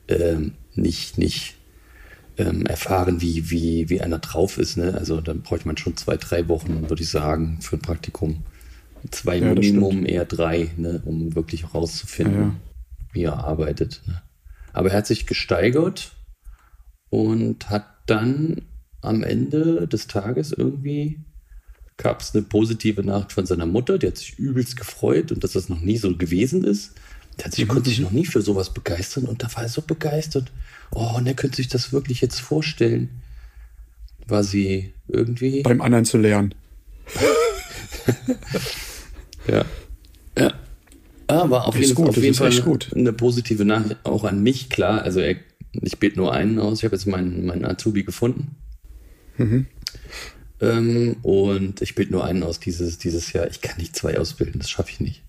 ähm, 0.08 0.54
nicht, 0.74 1.18
nicht 1.18 1.56
ähm, 2.38 2.66
erfahren, 2.66 3.22
wie, 3.22 3.50
wie, 3.50 3.90
wie 3.90 4.02
einer 4.02 4.20
drauf 4.20 4.58
ist. 4.58 4.78
Ne? 4.78 4.96
Also 4.98 5.22
dann 5.22 5.42
bräuchte 5.42 5.68
man 5.68 5.78
schon 5.78 5.98
zwei, 5.98 6.18
drei 6.18 6.48
Wochen, 6.48 6.90
würde 6.90 7.04
ich 7.04 7.10
sagen, 7.10 7.60
für 7.62 7.78
ein 7.78 7.82
Praktikum. 7.82 8.44
Zwei 9.12 9.38
ja, 9.38 9.54
Minimum, 9.54 10.06
eher 10.06 10.26
drei, 10.26 10.72
ne? 10.78 11.02
um 11.06 11.36
wirklich 11.36 11.64
herauszufinden, 11.64 12.36
ja, 12.36 12.42
ja. 12.42 12.56
wie 13.12 13.24
er 13.24 13.44
arbeitet. 13.44 14.02
Ne? 14.08 14.22
Aber 14.72 14.92
er 14.92 14.98
hat 14.98 15.08
sich 15.08 15.28
gesteigert 15.28 16.14
und 17.10 17.70
hat 17.70 17.86
dann 18.06 18.62
am 19.02 19.24
Ende 19.24 19.88
des 19.88 20.08
Tages 20.08 20.52
irgendwie 20.52 21.20
gab 21.98 22.22
es 22.22 22.34
eine 22.34 22.44
positive 22.44 23.04
Nachricht 23.04 23.34
von 23.34 23.46
seiner 23.46 23.66
Mutter, 23.66 23.98
die 23.98 24.08
hat 24.08 24.18
sich 24.18 24.40
übelst 24.40 24.78
gefreut 24.78 25.32
und 25.32 25.44
dass 25.44 25.54
das 25.54 25.70
noch 25.70 25.82
nie 25.82 25.98
so 25.98 26.16
gewesen 26.16 26.64
ist. 26.64 26.94
Hat 27.42 27.54
sich, 27.54 27.68
konnte 27.68 27.90
sich 27.90 28.00
noch 28.00 28.12
nie 28.12 28.26
für 28.26 28.42
sowas 28.42 28.74
begeistern 28.74 29.26
und 29.26 29.44
da 29.44 29.54
war 29.56 29.64
er 29.64 29.70
so 29.70 29.82
begeistert. 29.82 30.52
Oh, 30.92 31.14
und 31.16 31.26
er 31.26 31.34
könnte 31.34 31.58
sich 31.58 31.68
das 31.68 31.92
wirklich 31.92 32.22
jetzt 32.22 32.40
vorstellen. 32.40 33.22
War 34.28 34.44
sie 34.44 34.94
irgendwie. 35.08 35.64
Beim 35.64 35.82
anderen 35.82 36.06
zu 36.06 36.18
lernen. 36.18 36.54
ja. 39.48 39.66
Ja. 40.38 40.54
Aber 41.28 41.68
auf 41.68 41.78
jeden, 41.78 41.96
gut, 41.96 42.10
auf 42.10 42.18
jeden 42.18 42.36
Fall 42.36 42.54
gut. 42.62 42.92
eine 42.94 43.14
positive 43.14 43.66
Nachricht 43.66 43.98
auch 44.04 44.24
an 44.24 44.44
mich, 44.44 44.70
klar. 44.70 45.02
Also 45.02 45.20
er, 45.20 45.36
ich 45.72 45.98
bete 45.98 46.18
nur 46.18 46.34
einen 46.34 46.60
aus. 46.60 46.80
Ich 46.80 46.86
habe 46.86 46.96
jetzt 46.96 47.08
meinen, 47.08 47.46
meinen 47.46 47.66
Azubi 47.66 48.04
gefunden. 48.04 48.56
Mhm. 49.38 49.66
Ähm, 50.62 51.18
und 51.24 51.82
ich 51.82 51.96
bete 51.96 52.12
nur 52.12 52.24
einen 52.24 52.44
aus 52.44 52.60
dieses, 52.60 52.98
dieses 52.98 53.34
Jahr. 53.34 53.50
Ich 53.50 53.62
kann 53.62 53.78
nicht 53.78 53.96
zwei 53.96 54.20
ausbilden, 54.20 54.60
das 54.60 54.70
schaffe 54.70 54.92
ich 54.92 55.00
nicht. 55.00 55.24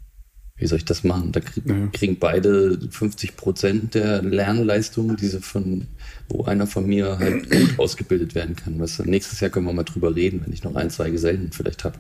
Wie 0.57 0.67
soll 0.67 0.79
ich 0.79 0.85
das 0.85 1.03
machen? 1.03 1.33
Da 1.33 1.41
krieg, 1.41 1.65
ja. 1.67 1.89
kriegen 1.93 2.19
beide 2.19 2.79
50 2.89 3.37
Prozent 3.37 3.95
der 3.95 4.23
Lernleistung, 4.23 5.17
diese 5.17 5.41
von, 5.41 5.89
wo 6.29 6.45
einer 6.45 6.69
von 6.69 6.87
mir 6.87 7.19
halt 7.19 7.51
gut 7.51 7.79
ausgebildet 7.79 8.37
werden 8.37 8.55
kann. 8.55 8.79
Weißt 8.79 9.01
du, 9.01 9.03
nächstes 9.03 9.41
Jahr 9.41 9.51
können 9.51 9.67
wir 9.67 9.73
mal 9.73 9.83
drüber 9.83 10.15
reden, 10.15 10.43
wenn 10.45 10.53
ich 10.53 10.63
noch 10.63 10.77
ein, 10.77 10.91
zwei 10.91 11.11
Gesellen 11.11 11.51
vielleicht 11.53 11.83
habe. 11.83 11.99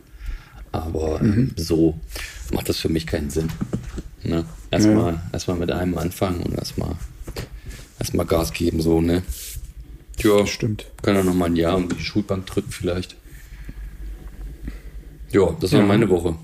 Aber 0.70 1.20
mhm. 1.20 1.52
so 1.56 1.98
macht 2.52 2.68
das 2.68 2.78
für 2.78 2.88
mich 2.88 3.06
keinen 3.06 3.30
Sinn. 3.30 3.48
Ne? 4.22 4.44
Erstmal 4.70 5.14
ja. 5.14 5.22
erst 5.32 5.48
mit 5.48 5.70
einem 5.70 5.98
anfangen 5.98 6.40
und 6.40 6.54
erstmal 6.54 6.96
erstmal 7.98 8.26
Gas 8.26 8.52
geben, 8.52 8.80
so, 8.80 9.00
ne? 9.00 9.22
Ja, 10.18 10.46
stimmt. 10.46 10.86
Kann 11.02 11.16
er 11.16 11.24
noch 11.24 11.34
mal 11.34 11.46
ein 11.46 11.56
Jahr 11.56 11.76
um 11.76 11.88
die 11.88 12.02
Schulbank 12.02 12.46
drücken, 12.46 12.70
vielleicht. 12.70 13.16
Ja, 15.32 15.56
das 15.60 15.72
war 15.72 15.80
ja. 15.80 15.86
meine 15.86 16.08
Woche. 16.08 16.36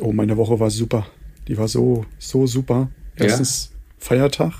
Oh, 0.00 0.12
meine 0.12 0.36
Woche 0.36 0.60
war 0.60 0.70
super. 0.70 1.06
Die 1.48 1.56
war 1.56 1.68
so, 1.68 2.04
so 2.18 2.46
super. 2.46 2.90
Erstens 3.16 3.70
ja? 3.70 3.78
Feiertag. 3.98 4.52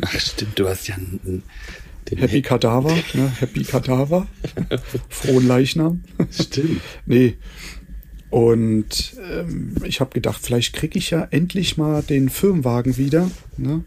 Ach, 0.00 0.18
stimmt, 0.18 0.58
du 0.58 0.68
hast 0.68 0.88
ja 0.88 0.96
einen, 0.96 1.42
den 2.10 2.18
Happy 2.18 2.42
Kadaver, 2.42 2.94
ne? 3.14 3.32
Happy 3.38 3.62
Kadaver. 3.62 4.26
Frohen 5.08 5.46
Leichnam. 5.46 6.02
Stimmt. 6.30 6.80
nee. 7.06 7.36
Und 8.30 9.16
ähm, 9.30 9.76
ich 9.84 10.00
habe 10.00 10.10
gedacht, 10.10 10.40
vielleicht 10.42 10.74
kriege 10.74 10.98
ich 10.98 11.10
ja 11.10 11.28
endlich 11.30 11.76
mal 11.76 12.02
den 12.02 12.28
Firmenwagen 12.28 12.96
wieder. 12.96 13.30
Ne? 13.56 13.84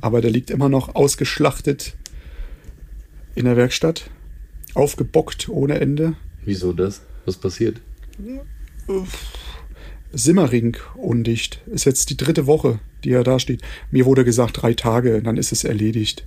Aber 0.00 0.20
der 0.20 0.30
liegt 0.30 0.50
immer 0.50 0.68
noch 0.68 0.94
ausgeschlachtet 0.94 1.96
in 3.34 3.46
der 3.46 3.56
Werkstatt. 3.56 4.10
Aufgebockt 4.74 5.48
ohne 5.48 5.80
Ende. 5.80 6.14
Wieso 6.44 6.72
das? 6.72 7.02
Was 7.24 7.38
passiert? 7.38 7.80
Simmering 10.12 10.76
undicht. 10.96 11.60
Ist 11.66 11.84
jetzt 11.84 12.10
die 12.10 12.16
dritte 12.16 12.46
Woche, 12.46 12.80
die 13.04 13.10
er 13.10 13.24
da 13.24 13.38
steht. 13.38 13.62
Mir 13.90 14.06
wurde 14.06 14.24
gesagt, 14.24 14.62
drei 14.62 14.74
Tage, 14.74 15.22
dann 15.22 15.36
ist 15.36 15.52
es 15.52 15.64
erledigt. 15.64 16.26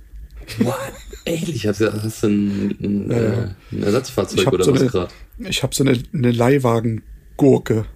What? 0.58 0.76
Ehrlich? 1.24 1.66
Hast 1.66 1.80
du, 1.80 1.92
hast 1.92 2.22
du 2.22 2.26
ein, 2.28 2.76
ein, 2.80 3.10
äh, 3.10 3.48
ein 3.70 3.82
Ersatzfahrzeug 3.82 4.52
oder 4.52 4.64
so 4.64 4.74
was 4.74 4.86
gerade? 4.86 5.12
Ich 5.38 5.62
habe 5.62 5.74
so 5.74 5.84
eine, 5.84 6.00
eine 6.12 6.30
Leihwagen-Gurke. 6.30 7.86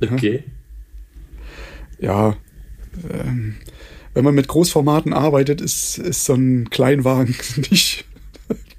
Okay. 0.00 0.44
Ja. 1.98 2.36
Ähm, 3.10 3.56
wenn 4.14 4.24
man 4.24 4.34
mit 4.34 4.48
Großformaten 4.48 5.12
arbeitet, 5.12 5.60
ist, 5.60 5.98
ist 5.98 6.24
so 6.24 6.34
ein 6.34 6.70
Kleinwagen 6.70 7.36
nicht 7.70 8.06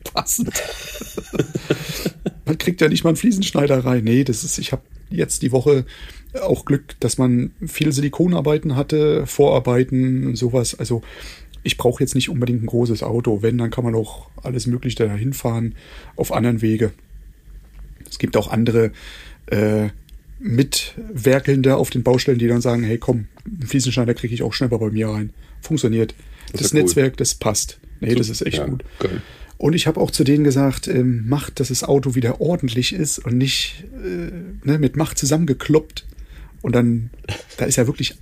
passend. 0.04 0.52
man 2.46 2.58
kriegt 2.58 2.82
ja 2.82 2.90
nicht 2.90 3.04
mal 3.04 3.12
einen 3.12 3.18
Fliesenschneider 3.18 3.86
rein. 3.86 4.04
Nee, 4.04 4.24
das 4.24 4.44
ist, 4.44 4.58
ich 4.58 4.72
habe 4.72 4.84
jetzt 5.10 5.42
die 5.42 5.52
Woche 5.52 5.86
auch 6.42 6.66
Glück, 6.66 6.96
dass 7.00 7.18
man 7.18 7.52
viele 7.66 7.92
Silikonarbeiten 7.92 8.76
hatte, 8.76 9.26
Vorarbeiten 9.28 10.28
und 10.28 10.36
sowas. 10.36 10.78
Also 10.78 11.02
ich 11.64 11.78
brauche 11.78 12.02
jetzt 12.02 12.16
nicht 12.16 12.30
unbedingt 12.30 12.64
ein 12.64 12.68
großes 12.68 13.04
Auto. 13.04 13.42
Wenn, 13.42 13.58
dann 13.58 13.70
kann 13.70 13.84
man 13.84 13.96
auch 13.96 14.30
alles 14.42 14.68
Mögliche 14.68 15.08
dahin 15.08 15.34
fahren 15.34 15.76
auf 16.16 16.32
anderen 16.32 16.62
Wege. 16.62 16.92
Es 18.10 18.20
gibt 18.20 18.36
auch 18.38 18.50
andere 18.50 18.92
äh, 19.48 19.90
Mitwerkelnde 20.40 21.76
auf 21.76 21.90
den 21.90 22.04
Baustellen, 22.04 22.40
die 22.40 22.48
dann 22.48 22.62
sagen, 22.62 22.84
hey 22.84 22.98
komm, 22.98 23.28
einen 23.46 23.68
Fliesenschneider 23.68 24.14
kriege 24.14 24.34
ich 24.34 24.44
auch 24.44 24.54
schneller 24.54 24.80
bei 24.80 24.90
mir 24.90 25.10
rein. 25.10 25.32
Funktioniert. 25.62 26.16
Das, 26.52 26.62
das 26.62 26.74
Netzwerk, 26.74 27.14
cool. 27.14 27.18
das 27.18 27.36
passt. 27.36 27.80
Nee, 28.00 28.16
das 28.16 28.30
ist 28.30 28.42
echt 28.42 28.58
ja, 28.58 28.66
gut. 28.66 28.84
Geil. 29.00 29.22
Und 29.58 29.74
ich 29.74 29.86
habe 29.86 30.00
auch 30.00 30.10
zu 30.10 30.24
denen 30.24 30.44
gesagt, 30.44 30.88
ähm, 30.88 31.30
macht, 31.30 31.60
dass 31.60 31.68
das 31.68 31.84
Auto 31.84 32.16
wieder 32.16 32.42
ordentlich 32.42 32.94
ist 32.94 33.20
und 33.20 33.38
nicht 33.38 33.84
äh, 34.04 34.32
ne, 34.68 34.80
mit 34.80 34.96
Macht 34.98 35.20
zusammengekloppt. 35.20 36.08
Und 36.62 36.76
dann, 36.76 37.10
da 37.58 37.66
ist 37.66 37.76
ja 37.76 37.88
wirklich 37.88 38.16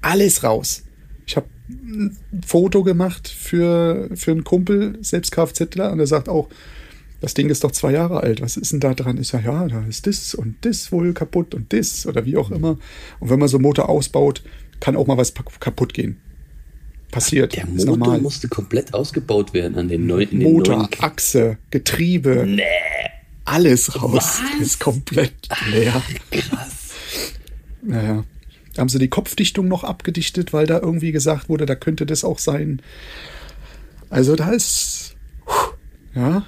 alles 0.00 0.42
raus. 0.42 0.84
Ich 1.26 1.36
habe 1.36 1.46
ein 1.68 2.16
Foto 2.46 2.82
gemacht 2.82 3.28
für, 3.28 4.08
für 4.14 4.30
einen 4.30 4.44
Kumpel, 4.44 4.98
selbst 5.02 5.32
Kfzler, 5.32 5.92
und 5.92 6.00
er 6.00 6.06
sagt 6.06 6.28
auch, 6.28 6.48
das 7.20 7.34
Ding 7.34 7.50
ist 7.50 7.64
doch 7.64 7.72
zwei 7.72 7.92
Jahre 7.92 8.22
alt. 8.22 8.40
Was 8.40 8.56
ist 8.56 8.72
denn 8.72 8.80
da 8.80 8.94
dran? 8.94 9.18
Ich 9.20 9.28
sage, 9.28 9.46
ja, 9.46 9.66
da 9.66 9.84
ist 9.86 10.06
das 10.06 10.34
und 10.34 10.54
das 10.60 10.92
wohl 10.92 11.12
kaputt 11.12 11.54
und 11.54 11.72
das 11.72 12.06
oder 12.06 12.24
wie 12.24 12.36
auch 12.36 12.50
immer. 12.50 12.78
Und 13.18 13.30
wenn 13.30 13.40
man 13.40 13.48
so 13.48 13.56
einen 13.56 13.64
Motor 13.64 13.88
ausbaut, 13.88 14.42
kann 14.78 14.96
auch 14.96 15.06
mal 15.06 15.16
was 15.16 15.34
kaputt 15.34 15.94
gehen 15.94 16.20
passiert. 17.10 17.56
Der 17.56 17.66
Motor 17.66 18.18
musste 18.18 18.48
komplett 18.48 18.94
ausgebaut 18.94 19.54
werden 19.54 19.76
an 19.76 19.88
den 19.88 20.06
neuen 20.06 20.42
Motor, 20.42 20.76
neuen 20.76 20.88
Achse, 21.00 21.58
Getriebe. 21.70 22.44
Nee. 22.46 22.62
Alles 23.44 24.00
raus. 24.00 24.14
Was? 24.14 24.60
Ist 24.60 24.80
komplett 24.80 25.34
leer. 25.70 26.02
Krass. 26.30 26.77
Naja. 27.88 28.24
Da 28.74 28.80
haben 28.82 28.88
sie 28.88 28.98
die 28.98 29.08
Kopfdichtung 29.08 29.66
noch 29.66 29.82
abgedichtet, 29.82 30.52
weil 30.52 30.66
da 30.66 30.78
irgendwie 30.78 31.10
gesagt 31.10 31.48
wurde, 31.48 31.66
da 31.66 31.74
könnte 31.74 32.06
das 32.06 32.22
auch 32.22 32.38
sein. 32.38 32.80
Also 34.10 34.36
da 34.36 34.50
ist. 34.50 35.16
Ja. 36.14 36.44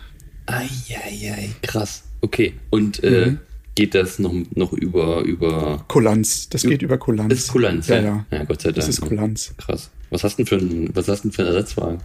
Eieiei, 0.46 1.50
krass. 1.62 2.04
Okay. 2.20 2.54
Und 2.70 3.02
äh, 3.02 3.26
mhm. 3.26 3.38
geht 3.74 3.94
das 3.94 4.18
noch, 4.18 4.34
noch 4.54 4.72
über, 4.72 5.22
über. 5.22 5.84
Kulanz. 5.88 6.48
Das 6.50 6.62
geht 6.62 6.82
über 6.82 6.98
Kulanz. 6.98 7.30
Das 7.30 7.38
ist 7.40 7.48
Kulanz, 7.52 7.88
ja. 7.88 7.96
Ja, 7.96 8.02
ja. 8.02 8.26
ja 8.30 8.44
Gott 8.44 8.60
sei 8.60 8.68
Dank. 8.68 8.76
Das 8.76 8.88
ist 8.88 9.00
Kulanz. 9.00 9.54
Krass. 9.56 9.90
Was 10.10 10.22
hast 10.22 10.38
du 10.38 10.44
für 10.44 10.56
ein, 10.56 10.90
was 10.94 11.08
hast 11.08 11.24
du 11.24 11.30
für 11.30 11.42
einen 11.42 11.54
Ersatzwagen? 11.54 12.00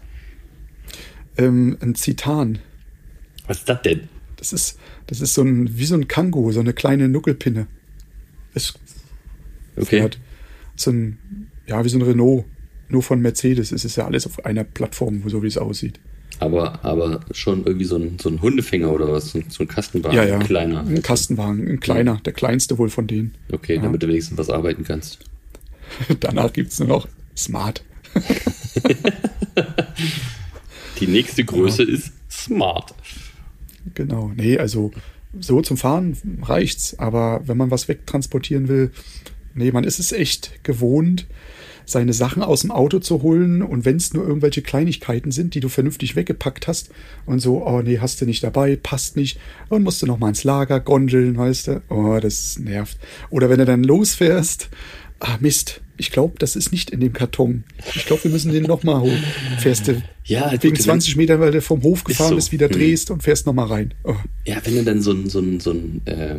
Ähm, 1.38 1.77
ein 1.82 1.96
Zitan. 1.96 2.60
Was 3.48 3.60
ist 3.60 3.70
das 3.70 3.82
denn? 3.82 4.08
Das 4.38 4.54
ist, 4.54 4.80
das 5.08 5.22
ist 5.22 5.34
so 5.34 5.42
ein, 5.42 5.77
wie 5.77 5.86
so 5.86 5.96
ein 5.96 6.08
Kango, 6.08 6.51
so 6.51 6.62
eine 6.62 6.74
kleine 6.74 7.10
Nuckelpinne. 7.10 7.68
Es 8.54 8.74
okay. 9.84 10.00
fährt 10.00 10.20
so 10.75 10.91
ein, 10.91 11.17
ja, 11.67 11.84
wie 11.84 11.89
so 11.89 11.98
ein 11.98 12.01
Renault. 12.01 12.46
Nur 12.88 13.01
von 13.01 13.20
Mercedes. 13.20 13.72
Es 13.72 13.84
ist 13.84 13.96
ja 13.96 14.05
alles 14.05 14.27
auf 14.27 14.46
einer 14.46 14.63
Plattform, 14.63 15.24
so 15.27 15.41
wie 15.41 15.48
es 15.48 15.58
aussieht. 15.58 16.00
Aber, 16.39 16.86
aber 16.86 17.22
schon 17.32 17.65
irgendwie 17.65 17.86
so 17.86 17.96
ein, 17.96 18.20
so 18.22 18.29
ein 18.29 18.41
Hundefänger 18.41 18.91
oder 18.91 19.12
was? 19.12 19.32
So 19.32 19.63
ein, 19.63 19.67
Kastenwagen? 19.67 20.15
Ja, 20.15 20.24
ja. 20.24 20.36
Ein 20.36 20.46
kleiner. 20.46 20.82
Ein 20.82 21.01
Kastenwagen, 21.01 21.67
ein 21.67 21.79
kleiner. 21.79 22.22
Der 22.25 22.34
kleinste 22.34 22.77
wohl 22.77 22.89
von 22.89 23.08
denen. 23.08 23.34
Okay, 23.51 23.77
ja. 23.77 23.82
damit 23.82 24.03
du 24.03 24.08
wenigstens 24.08 24.38
was 24.38 24.51
arbeiten 24.51 24.84
kannst. 24.84 25.20
Danach 26.20 26.53
gibt 26.53 26.74
es 26.74 26.79
nur 26.79 26.89
noch 26.89 27.08
Smart. 27.36 27.84
Die 31.00 31.08
nächste 31.08 31.44
Größe 31.44 31.84
ist 31.84 32.13
smart. 32.29 32.94
Genau. 33.94 34.32
Nee, 34.36 34.58
also 34.58 34.91
so 35.39 35.62
zum 35.62 35.77
Fahren 35.77 36.15
reicht's, 36.41 36.98
aber 36.98 37.41
wenn 37.46 37.58
man 37.58 37.72
was 37.72 37.88
wegtransportieren 37.89 38.67
will, 38.67 38.91
nee, 39.56 39.72
man 39.72 39.84
ist 39.84 40.00
es 40.00 40.12
echt 40.12 40.64
gewohnt. 40.64 41.26
seine 41.88 42.14
Sachen 42.14 42.42
aus 42.42 42.62
dem 42.62 42.72
Auto 42.72 42.98
zu 42.98 43.22
holen 43.22 43.62
und 43.62 43.86
wenn 43.86 43.98
es 43.98 44.12
nur 44.12 44.28
irgendwelche 44.28 44.64
Kleinigkeiten 44.64 45.32
sind, 45.32 45.54
die 45.54 45.60
du 45.60 45.70
vernünftig 45.70 46.16
weggepackt 46.16 46.68
hast 46.68 46.90
und 47.28 47.38
so, 47.42 47.64
oh 47.64 47.84
nee, 47.84 48.00
hast 48.00 48.20
du 48.20 48.26
nicht 48.26 48.44
dabei, 48.44 48.76
passt 48.76 49.16
nicht 49.16 49.38
und 49.70 49.84
musst 49.84 50.02
du 50.02 50.08
noch 50.08 50.18
mal 50.18 50.30
ins 50.30 50.44
Lager 50.44 50.80
gondeln, 50.80 51.38
weißt 51.38 51.68
du? 51.68 51.82
Oh, 51.90 52.18
das 52.20 52.58
nervt. 52.58 52.98
Oder 53.30 53.52
wenn 53.52 53.60
du 53.60 53.66
dann 53.66 53.84
losfährst, 53.84 54.70
ah 55.20 55.38
Mist, 55.42 55.82
ich 55.98 56.10
glaube, 56.12 56.34
das 56.40 56.56
ist 56.56 56.72
nicht 56.72 56.90
in 56.90 57.02
dem 57.02 57.14
Karton. 57.14 57.64
Ich 57.96 58.08
glaube, 58.08 58.24
wir 58.24 58.32
müssen 58.32 58.52
den 58.52 58.64
noch 58.64 58.82
mal 58.82 59.00
holen. 59.02 59.24
Fährst 59.60 59.88
du 59.88 60.02
Ja, 60.24 60.52
wegen 60.54 60.74
gut, 60.74 60.82
20 60.82 61.16
Meter, 61.18 61.40
weil 61.40 61.52
du 61.52 61.62
vom 61.62 61.84
Hof 61.84 62.04
gefahren 62.04 62.30
so. 62.30 62.36
bist, 62.36 62.52
wieder 62.52 62.68
Mhm. 62.68 62.72
drehst 62.74 63.12
und 63.12 63.22
fährst 63.22 63.46
noch 63.46 63.54
mal 63.54 63.68
rein. 63.68 63.94
Oh. 64.04 64.16
Ja, 64.44 64.58
wenn 64.64 64.74
du 64.76 64.84
dann 64.84 65.02
so 65.04 65.12
ein, 65.12 65.30
so 65.30 65.40
ein, 65.40 65.60
so 65.60 65.70
ein, 65.72 66.02
äh, 66.06 66.38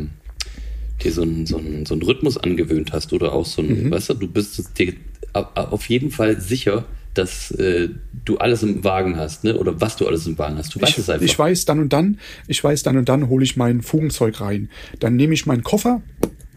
dir 1.03 1.11
so 1.11 1.21
ein, 1.23 1.45
so 1.45 1.57
ein, 1.57 1.85
so 1.85 1.95
ein 1.95 2.01
Rhythmus 2.01 2.37
angewöhnt 2.37 2.91
hast 2.93 3.13
oder 3.13 3.33
auch 3.33 3.45
so 3.45 3.61
ein, 3.61 3.91
weißt 3.91 4.09
du, 4.09 4.13
du 4.15 4.27
bist 4.27 4.77
dir 4.79 4.93
au- 5.33 5.41
au- 5.55 5.67
auf 5.71 5.89
jeden 5.89 6.09
Fall 6.11 6.39
sicher, 6.41 6.85
dass 7.13 7.51
äh, 7.51 7.89
du 8.25 8.37
alles 8.37 8.61
im 8.63 8.83
Wagen 8.83 9.17
hast, 9.17 9.43
ne? 9.43 9.57
Oder 9.57 9.81
was 9.81 9.95
du 9.95 10.07
alles 10.07 10.27
im 10.27 10.37
Wagen 10.37 10.57
hast. 10.57 10.75
Du 10.75 10.81
weißt 10.81 10.91
Ich, 10.93 10.97
es 10.99 11.09
einfach. 11.09 11.25
ich 11.25 11.37
weiß 11.37 11.65
dann 11.65 11.79
und 11.79 11.91
dann, 11.93 12.19
ich 12.47 12.63
weiß 12.63 12.83
dann 12.83 12.95
und 12.97 13.09
dann 13.09 13.27
hole 13.29 13.43
ich 13.43 13.57
mein 13.57 13.81
Fugenzeug 13.81 14.39
rein. 14.39 14.69
Dann 14.99 15.15
nehme 15.15 15.33
ich 15.33 15.45
meinen 15.47 15.63
Koffer, 15.63 16.03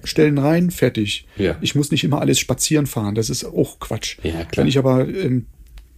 stellen 0.04 0.36
rein, 0.38 0.70
fertig. 0.70 1.26
Ja. 1.38 1.56
Ich 1.62 1.74
muss 1.74 1.90
nicht 1.90 2.04
immer 2.04 2.20
alles 2.20 2.38
spazieren 2.38 2.86
fahren, 2.86 3.14
das 3.14 3.30
ist 3.30 3.44
auch 3.44 3.78
Quatsch. 3.80 4.18
Ja, 4.22 4.44
klar. 4.44 4.48
Wenn 4.64 4.66
ich 4.68 4.76
aber 4.78 5.08
ähm, 5.08 5.46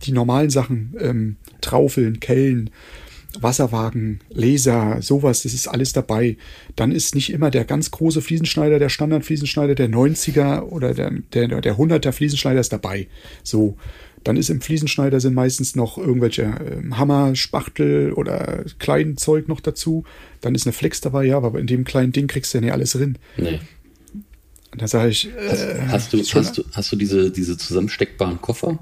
die 0.04 0.12
normalen 0.12 0.50
Sachen, 0.50 0.94
ähm, 1.00 1.36
Traufeln, 1.60 2.20
Kellen, 2.20 2.70
Wasserwagen, 3.40 4.20
Laser, 4.30 4.98
sowas, 5.00 5.42
das 5.44 5.54
ist 5.54 5.68
alles 5.68 5.92
dabei. 5.92 6.36
Dann 6.76 6.92
ist 6.92 7.14
nicht 7.14 7.30
immer 7.32 7.50
der 7.50 7.64
ganz 7.64 7.90
große 7.90 8.20
Fliesenschneider, 8.22 8.78
der 8.78 8.88
Standardfliesenschneider, 8.88 9.74
der 9.74 9.88
90er 9.88 10.60
oder 10.62 10.94
der, 10.94 11.10
der, 11.32 11.48
der 11.60 11.76
100er 11.76 12.12
Fliesenschneider 12.12 12.60
ist 12.60 12.72
dabei. 12.72 13.08
So. 13.42 13.76
Dann 14.24 14.36
ist 14.36 14.50
im 14.50 14.60
Fliesenschneider 14.60 15.18
sind 15.18 15.34
meistens 15.34 15.74
noch 15.74 15.98
irgendwelche 15.98 16.42
ähm, 16.42 16.96
Hammer, 16.96 17.34
Spachtel 17.34 18.12
oder 18.12 18.64
kleinen 18.78 19.16
Zeug 19.16 19.48
noch 19.48 19.58
dazu. 19.60 20.04
Dann 20.40 20.54
ist 20.54 20.64
eine 20.64 20.72
Flex 20.72 21.00
dabei, 21.00 21.24
ja, 21.24 21.38
aber 21.38 21.58
in 21.58 21.66
dem 21.66 21.82
kleinen 21.84 22.12
Ding 22.12 22.28
kriegst 22.28 22.54
du 22.54 22.58
ja 22.58 22.62
nicht 22.62 22.72
alles 22.72 22.92
drin. 22.92 23.18
nee. 23.36 23.58
Und 24.70 24.80
da 24.80 24.88
sage 24.88 25.10
ich, 25.10 25.28
äh, 25.28 25.82
Hast 25.88 26.12
du, 26.14 26.18
ist 26.18 26.30
schon- 26.30 26.40
hast 26.44 26.56
du, 26.56 26.62
hast 26.72 26.90
du 26.92 26.96
diese, 26.96 27.30
diese 27.30 27.58
zusammensteckbaren 27.58 28.40
Koffer? 28.40 28.78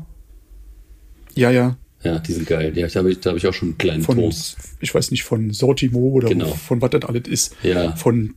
ja, 1.34 1.50
ja, 1.50 1.76
Ja, 2.02 2.18
die 2.18 2.32
sind 2.32 2.46
geil. 2.46 2.72
Ja, 2.76 2.86
da 2.86 3.00
habe 3.00 3.12
ich, 3.12 3.20
da 3.20 3.30
hab 3.30 3.36
ich 3.36 3.46
auch 3.46 3.52
schon 3.52 3.70
einen 3.70 3.78
kleinen 3.78 4.02
von, 4.02 4.16
Toast. 4.16 4.56
ich 4.80 4.94
weiß 4.94 5.10
nicht, 5.10 5.22
von 5.22 5.50
Sortimo 5.50 5.98
oder 5.98 6.28
Genau. 6.28 6.46
von 6.48 6.80
was 6.80 6.90
das 6.90 7.02
alles 7.04 7.28
ist. 7.28 7.56
Ja. 7.62 7.94
Von, 7.96 8.34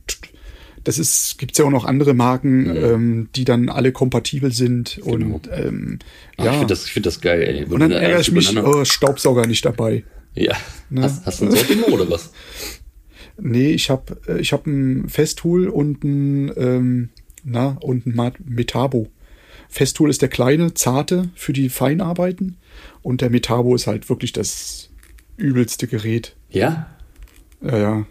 das 0.84 0.98
ist, 0.98 1.38
gibt's 1.38 1.56
ja 1.58 1.64
auch 1.64 1.70
noch 1.70 1.86
andere 1.86 2.12
Marken, 2.12 2.76
ähm, 2.76 3.28
die 3.34 3.44
dann 3.44 3.70
alle 3.70 3.90
kompatibel 3.92 4.52
sind 4.52 4.98
und, 4.98 5.48
ähm, 5.50 5.98
Ach, 6.36 6.44
ja. 6.44 6.50
Ich 6.52 6.58
finde 6.58 6.74
das, 6.74 6.84
ich 6.84 6.92
find 6.92 7.06
das 7.06 7.20
geil, 7.22 7.40
ey. 7.42 7.64
und 7.64 7.80
dann 7.80 7.90
ärgere 7.90 8.20
ich 8.20 8.32
mich, 8.32 8.54
oh, 8.58 8.84
Staubsauger 8.84 9.46
nicht 9.46 9.64
dabei. 9.64 10.04
Ja. 10.34 10.54
Ne? 10.90 11.02
Hast, 11.02 11.24
hast 11.24 11.40
du 11.40 11.46
ein 11.46 11.52
Sortimo 11.52 11.86
oder 11.86 12.10
was? 12.10 12.30
Nee, 13.36 13.72
ich 13.72 13.90
habe 13.90 14.16
ich 14.38 14.52
hab 14.52 14.64
ein 14.64 15.08
Festool 15.08 15.66
und 15.66 16.04
ein, 16.04 16.52
ähm, 16.56 17.08
na, 17.42 17.76
und 17.80 18.06
ein 18.06 18.32
Metabo. 18.44 19.08
Festool 19.68 20.10
ist 20.10 20.22
der 20.22 20.28
kleine, 20.28 20.74
zarte 20.74 21.28
für 21.34 21.52
die 21.52 21.68
Feinarbeiten 21.68 22.56
und 23.02 23.20
der 23.20 23.30
Metabo 23.30 23.74
ist 23.74 23.86
halt 23.86 24.08
wirklich 24.08 24.32
das 24.32 24.90
übelste 25.36 25.86
Gerät. 25.86 26.34
Ja? 26.50 26.88
Ja, 27.62 27.78
ja. 27.78 28.06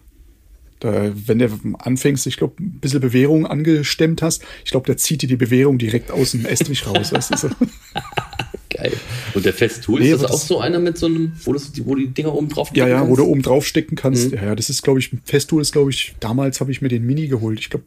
Da, 0.80 1.12
wenn 1.16 1.40
du 1.40 1.48
anfängst, 1.80 2.28
ich 2.28 2.36
glaube, 2.36 2.62
ein 2.62 2.80
bisschen 2.82 3.00
Bewährung 3.00 3.46
angestemmt 3.48 4.22
hast, 4.22 4.44
ich 4.66 4.72
glaube, 4.72 4.86
der 4.88 4.98
zieht 4.98 5.22
dir 5.22 5.28
die 5.28 5.38
Bewährung 5.38 5.78
direkt 5.78 6.12
aus 6.12 6.32
dem 6.32 6.46
Estrich 6.46 6.86
raus. 6.86 7.14
Weißt 7.14 7.32
du, 7.34 7.38
so. 7.38 7.50
Geil. 8.70 8.92
Und 9.34 9.46
der 9.46 9.54
Festool, 9.54 10.00
Nee, 10.00 10.08
ist 10.08 10.14
das 10.16 10.24
aber 10.26 10.34
auch 10.34 10.40
das- 10.40 10.48
so 10.48 10.60
einer 10.60 10.80
mit 10.80 10.98
so 10.98 11.06
einem, 11.06 11.34
wo, 11.44 11.54
das, 11.54 11.72
wo 11.86 11.96
die 11.96 12.08
Dinger 12.08 12.34
oben 12.34 12.50
drauf 12.50 12.72
Ja, 12.74 12.88
ja, 12.88 13.02
wo 13.02 13.06
kannst? 13.06 13.20
du 13.20 13.24
oben 13.26 13.42
drauf 13.44 13.66
stecken 13.66 13.96
kannst. 13.96 14.32
Mhm. 14.32 14.38
Ja, 14.38 14.44
ja, 14.48 14.56
das 14.56 14.70
ist, 14.70 14.82
glaube 14.82 15.00
ich, 15.00 15.12
Festool 15.24 15.62
ist, 15.62 15.72
glaube 15.72 15.92
ich, 15.92 16.16
damals 16.20 16.60
habe 16.60 16.72
ich 16.72 16.82
mir 16.82 16.90
den 16.90 17.06
Mini 17.06 17.28
geholt. 17.28 17.60
Ich 17.60 17.70
glaube, 17.70 17.86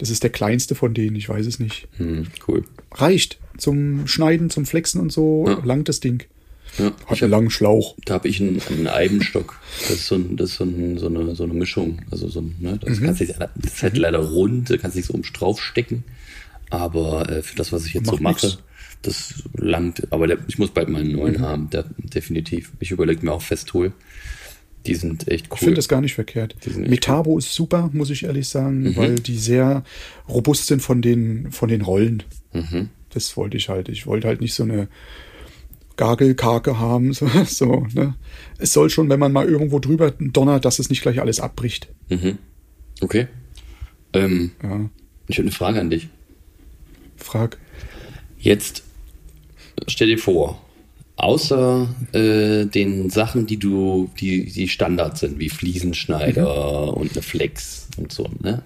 das 0.00 0.10
ist 0.10 0.22
der 0.22 0.30
kleinste 0.30 0.74
von 0.74 0.94
denen, 0.94 1.14
ich 1.16 1.28
weiß 1.28 1.46
es 1.46 1.58
nicht. 1.60 1.86
Hm, 1.98 2.26
cool. 2.48 2.64
Reicht. 2.92 3.38
Zum 3.58 4.06
Schneiden, 4.08 4.50
zum 4.50 4.64
Flexen 4.66 5.00
und 5.00 5.12
so, 5.12 5.44
Ja. 5.46 5.60
langt 5.64 5.88
das 5.88 6.00
Ding. 6.00 6.24
Ja, 6.78 6.92
Hat 7.06 7.20
einen 7.22 7.30
langen 7.32 7.50
Schlauch. 7.50 7.96
da 8.04 8.14
habe 8.14 8.28
ich 8.28 8.40
einen, 8.40 8.62
einen 8.70 8.86
Eibenstock. 8.86 9.58
Das 9.80 9.90
ist, 9.90 10.06
so, 10.06 10.14
ein, 10.14 10.36
das 10.36 10.50
ist 10.50 10.56
so, 10.56 10.64
ein, 10.64 10.98
so, 10.98 11.06
eine, 11.08 11.34
so 11.34 11.42
eine 11.44 11.52
Mischung. 11.54 12.00
Also 12.10 12.28
so 12.28 12.40
ein, 12.40 12.54
ne, 12.60 12.78
das, 12.80 13.00
kannst 13.00 13.20
nicht, 13.20 13.34
das 13.38 13.50
ist 13.72 13.82
halt 13.82 13.96
leider 13.96 14.18
rund, 14.20 14.70
da 14.70 14.76
kannst 14.76 14.96
nicht 14.96 15.06
so 15.06 15.14
oben 15.14 15.24
drauf 15.32 15.60
stecken. 15.60 16.04
Aber 16.70 17.28
äh, 17.28 17.42
für 17.42 17.56
das, 17.56 17.72
was 17.72 17.84
ich 17.86 17.94
jetzt 17.94 18.06
so 18.06 18.12
Macht 18.12 18.22
mache, 18.22 18.46
nix. 18.46 18.58
das 19.02 19.42
langt. 19.56 20.10
Aber 20.12 20.28
der, 20.28 20.38
ich 20.46 20.58
muss 20.58 20.70
bald 20.70 20.88
meinen 20.88 21.12
neuen 21.12 21.40
haben, 21.40 21.68
der, 21.70 21.84
definitiv. 21.98 22.70
Ich 22.78 22.92
überlege 22.92 23.24
mir 23.26 23.32
auch 23.32 23.42
Festool. 23.42 23.92
Die 24.86 24.94
sind 24.94 25.28
echt 25.28 25.46
cool. 25.50 25.54
Ich 25.56 25.58
finde 25.60 25.74
das 25.76 25.88
gar 25.88 26.00
nicht 26.00 26.14
verkehrt. 26.14 26.56
Metabo 26.76 27.36
ist 27.38 27.52
super, 27.54 27.90
muss 27.92 28.08
ich 28.10 28.24
ehrlich 28.24 28.48
sagen, 28.48 28.82
Mhm. 28.82 28.96
weil 28.96 29.14
die 29.16 29.36
sehr 29.36 29.84
robust 30.28 30.66
sind 30.66 30.80
von 30.80 31.02
den, 31.02 31.52
von 31.52 31.68
den 31.68 31.82
Rollen. 31.82 32.22
Mhm. 32.52 32.88
Das 33.10 33.36
wollte 33.36 33.56
ich 33.56 33.68
halt. 33.68 33.88
Ich 33.88 34.06
wollte 34.06 34.28
halt 34.28 34.40
nicht 34.40 34.54
so 34.54 34.62
eine 34.62 34.88
Gagelkarke 35.96 36.78
haben. 36.78 37.12
So, 37.14 37.28
so, 37.44 37.86
ne? 37.92 38.14
Es 38.58 38.72
soll 38.72 38.88
schon, 38.90 39.08
wenn 39.08 39.20
man 39.20 39.32
mal 39.32 39.46
irgendwo 39.48 39.78
drüber 39.80 40.10
donnert, 40.12 40.64
dass 40.64 40.78
es 40.78 40.88
nicht 40.90 41.02
gleich 41.02 41.20
alles 41.20 41.40
abbricht. 41.40 41.88
Mhm. 42.08 42.38
Okay. 43.00 43.26
Ähm, 44.12 44.52
Ja, 44.62 44.88
ich 45.28 45.36
habe 45.38 45.42
eine 45.46 45.52
Frage 45.52 45.80
an 45.80 45.90
dich. 45.90 46.08
frag. 47.16 47.58
Jetzt 48.38 48.82
stell 49.88 50.08
dir 50.08 50.18
vor, 50.18 50.60
außer 51.22 51.94
äh, 52.12 52.66
den 52.66 53.10
Sachen, 53.10 53.46
die 53.46 53.58
du, 53.58 54.10
die, 54.20 54.44
die 54.46 54.68
Standard 54.68 55.18
sind, 55.18 55.38
wie 55.38 55.48
Fliesenschneider 55.50 56.96
und 56.96 57.12
eine 57.12 57.22
Flex 57.22 57.88
und 57.96 58.12
so, 58.12 58.28
ne? 58.42 58.62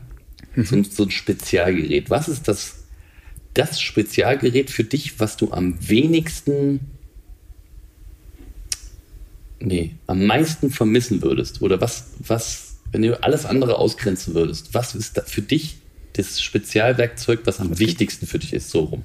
So, 0.56 0.76
ein- 0.76 0.84
so 0.84 1.02
ein 1.02 1.10
Spezialgerät. 1.10 2.10
Was 2.10 2.28
ist 2.28 2.46
das, 2.46 2.84
das 3.54 3.80
Spezialgerät 3.80 4.70
für 4.70 4.84
dich, 4.84 5.18
was 5.18 5.36
du 5.36 5.50
am 5.52 5.76
wenigsten, 5.88 6.80
nee, 9.60 9.92
am 10.06 10.24
meisten 10.26 10.70
vermissen 10.70 11.22
würdest? 11.22 11.60
Oder 11.62 11.80
was, 11.80 12.10
was, 12.20 12.76
wenn 12.92 13.02
du 13.02 13.20
alles 13.22 13.46
andere 13.46 13.78
ausgrenzen 13.78 14.34
würdest, 14.34 14.74
was 14.74 14.94
ist 14.94 15.16
da 15.16 15.22
für 15.22 15.42
dich 15.42 15.76
das 16.12 16.40
Spezialwerkzeug, 16.40 17.40
was 17.44 17.58
am 17.58 17.78
wichtigsten 17.80 18.26
für 18.26 18.38
dich 18.38 18.52
ist, 18.52 18.70
so 18.70 18.80
rum? 18.84 19.02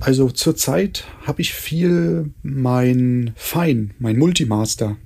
Also 0.00 0.30
zurzeit 0.30 1.04
habe 1.26 1.40
ich 1.40 1.54
viel 1.54 2.30
mein 2.42 3.32
Fein, 3.36 3.94
mein 3.98 4.18
Multimaster. 4.18 4.96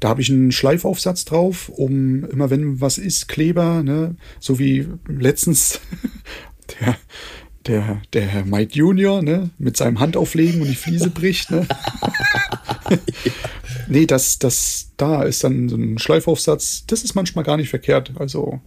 Da 0.00 0.08
habe 0.08 0.20
ich 0.20 0.30
einen 0.30 0.52
Schleifaufsatz 0.52 1.24
drauf, 1.24 1.68
um 1.68 2.24
immer 2.24 2.50
wenn 2.50 2.80
was 2.80 2.98
ist, 2.98 3.28
Kleber, 3.28 3.82
ne, 3.82 4.16
so 4.40 4.58
wie 4.58 4.86
letztens 5.08 5.80
der, 6.80 6.96
der, 7.66 8.02
der 8.12 8.26
Herr 8.26 8.44
Mike 8.44 8.74
Junior, 8.74 9.22
ne, 9.22 9.50
mit 9.58 9.76
seinem 9.76 10.00
Handauflegen 10.00 10.60
und 10.60 10.68
die 10.68 10.74
Fliese 10.74 11.10
bricht, 11.10 11.50
ne. 11.50 11.66
Nee, 13.88 14.06
das, 14.06 14.38
das, 14.38 14.90
da 14.96 15.22
ist 15.22 15.44
dann 15.44 15.68
so 15.68 15.76
ein 15.76 15.98
Schleifaufsatz, 15.98 16.84
das 16.86 17.04
ist 17.04 17.14
manchmal 17.14 17.44
gar 17.44 17.56
nicht 17.56 17.68
verkehrt. 17.68 18.12
Also, 18.18 18.60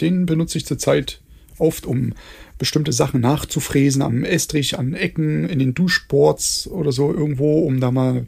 den 0.00 0.26
benutze 0.26 0.58
ich 0.58 0.66
zurzeit 0.66 1.20
oft, 1.58 1.86
um 1.86 2.14
bestimmte 2.58 2.92
Sachen 2.92 3.20
nachzufräsen 3.20 4.02
am 4.02 4.24
Estrich, 4.24 4.78
an 4.78 4.94
Ecken, 4.94 5.48
in 5.48 5.58
den 5.58 5.74
Duschboards 5.74 6.68
oder 6.68 6.92
so 6.92 7.12
irgendwo, 7.12 7.60
um 7.60 7.80
da 7.80 7.90
mal 7.90 8.26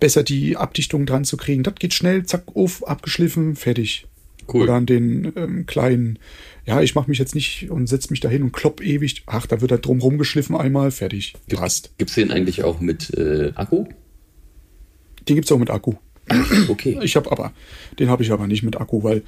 besser 0.00 0.22
die 0.22 0.56
Abdichtung 0.56 1.06
dran 1.06 1.24
zu 1.24 1.36
kriegen. 1.36 1.62
Das 1.62 1.74
geht 1.74 1.94
schnell, 1.94 2.24
zack, 2.24 2.44
auf, 2.54 2.86
abgeschliffen, 2.86 3.56
fertig. 3.56 4.06
Cool. 4.52 4.62
Oder 4.62 4.74
an 4.74 4.86
den 4.86 5.32
ähm, 5.36 5.66
kleinen, 5.66 6.18
ja, 6.64 6.80
ich 6.80 6.94
mache 6.94 7.10
mich 7.10 7.18
jetzt 7.18 7.34
nicht 7.34 7.70
und 7.70 7.86
setze 7.86 8.10
mich 8.10 8.20
dahin 8.20 8.42
und 8.42 8.52
klopp 8.52 8.80
ewig. 8.80 9.24
Ach, 9.26 9.46
da 9.46 9.60
wird 9.60 9.70
er 9.70 9.78
drum 9.78 10.00
rumgeschliffen 10.00 10.56
einmal, 10.56 10.90
fertig. 10.90 11.34
Passt. 11.50 11.92
Gibt 11.98 12.10
es 12.10 12.14
den 12.14 12.30
eigentlich 12.30 12.64
auch 12.64 12.80
mit 12.80 13.12
äh, 13.14 13.52
Akku? 13.56 13.86
Den 15.28 15.36
gibt's 15.36 15.52
auch 15.52 15.58
mit 15.58 15.70
Akku. 15.70 15.94
Okay. 16.68 16.98
Ich 17.02 17.16
habe 17.16 17.30
aber, 17.32 17.52
den 17.98 18.08
habe 18.08 18.22
ich 18.22 18.32
aber 18.32 18.46
nicht 18.46 18.62
mit 18.62 18.80
Akku, 18.80 19.02
weil 19.02 19.22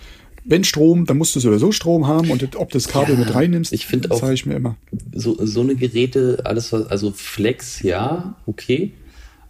wenn 0.44 0.64
Strom, 0.64 1.05
dann 1.07 1.18
musst 1.18 1.37
du 1.37 1.40
sowieso 1.40 1.72
Strom 1.72 2.07
haben 2.07 2.31
und 2.31 2.57
ob 2.57 2.70
das 2.70 2.88
Kabel 2.88 3.14
Ja, 3.14 3.20
mit 3.20 3.35
reinnimmst, 3.35 3.72
ich 3.72 3.87
find 3.87 4.05
das 4.11 4.22
auch- 4.22 4.31
ich 4.31 4.46
mir 4.46 4.55
immer. 4.55 4.76
So, 5.14 5.37
so 5.44 5.61
eine 5.61 5.74
Geräte, 5.76 6.40
alles 6.44 6.72
was, 6.72 6.87
also 6.87 7.11
Flex, 7.12 7.83
ja, 7.83 8.37
okay. 8.46 8.92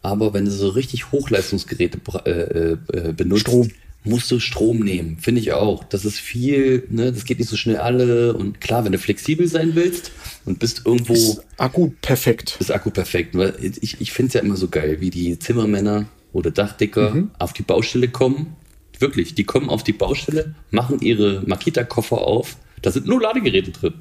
Aber 0.02 0.32
wenn 0.32 0.46
du 0.46 0.50
so 0.50 0.68
richtig 0.70 1.12
Hochleistungsgeräte 1.12 1.98
bra- 1.98 2.24
äh, 2.26 2.72
äh, 2.92 3.12
benutzt, 3.12 3.42
Strom. 3.42 3.68
musst 4.02 4.30
du 4.30 4.40
Strom 4.40 4.78
nehmen, 4.80 5.18
finde 5.20 5.42
ich 5.42 5.52
auch. 5.52 5.84
Das 5.84 6.06
ist 6.06 6.18
viel, 6.18 6.84
ne, 6.88 7.12
das 7.12 7.24
geht 7.26 7.38
nicht 7.38 7.50
so 7.50 7.56
schnell 7.56 7.76
alle. 7.76 8.32
Und 8.32 8.62
klar, 8.62 8.84
wenn 8.86 8.92
du 8.92 8.98
flexibel 8.98 9.46
sein 9.46 9.72
willst 9.74 10.10
und 10.46 10.58
bist 10.58 10.82
irgendwo, 10.86 11.12
Ist 11.12 11.42
Akku 11.58 11.90
perfekt. 12.00 12.56
ist 12.60 12.70
Akku 12.72 12.88
perfekt. 12.90 13.34
Weil 13.34 13.54
ich, 13.60 14.00
ich 14.00 14.10
finde 14.12 14.28
es 14.28 14.34
ja 14.34 14.40
immer 14.40 14.56
so 14.56 14.68
geil, 14.68 14.96
wie 15.00 15.10
die 15.10 15.38
Zimmermänner 15.38 16.06
oder 16.32 16.50
Dachdecker 16.50 17.10
Mhm. 17.14 17.30
auf 17.38 17.52
die 17.52 17.62
Baustelle 17.62 18.08
kommen. 18.08 18.56
Wirklich, 19.00 19.34
die 19.34 19.44
kommen 19.44 19.68
auf 19.68 19.82
die 19.82 19.92
Baustelle, 19.92 20.54
machen 20.70 21.00
ihre 21.00 21.42
Makita-Koffer 21.46 22.18
auf. 22.18 22.56
Da 22.82 22.90
sind 22.90 23.06
nur 23.06 23.20
Ladegeräte 23.20 23.72
drin. 23.72 23.94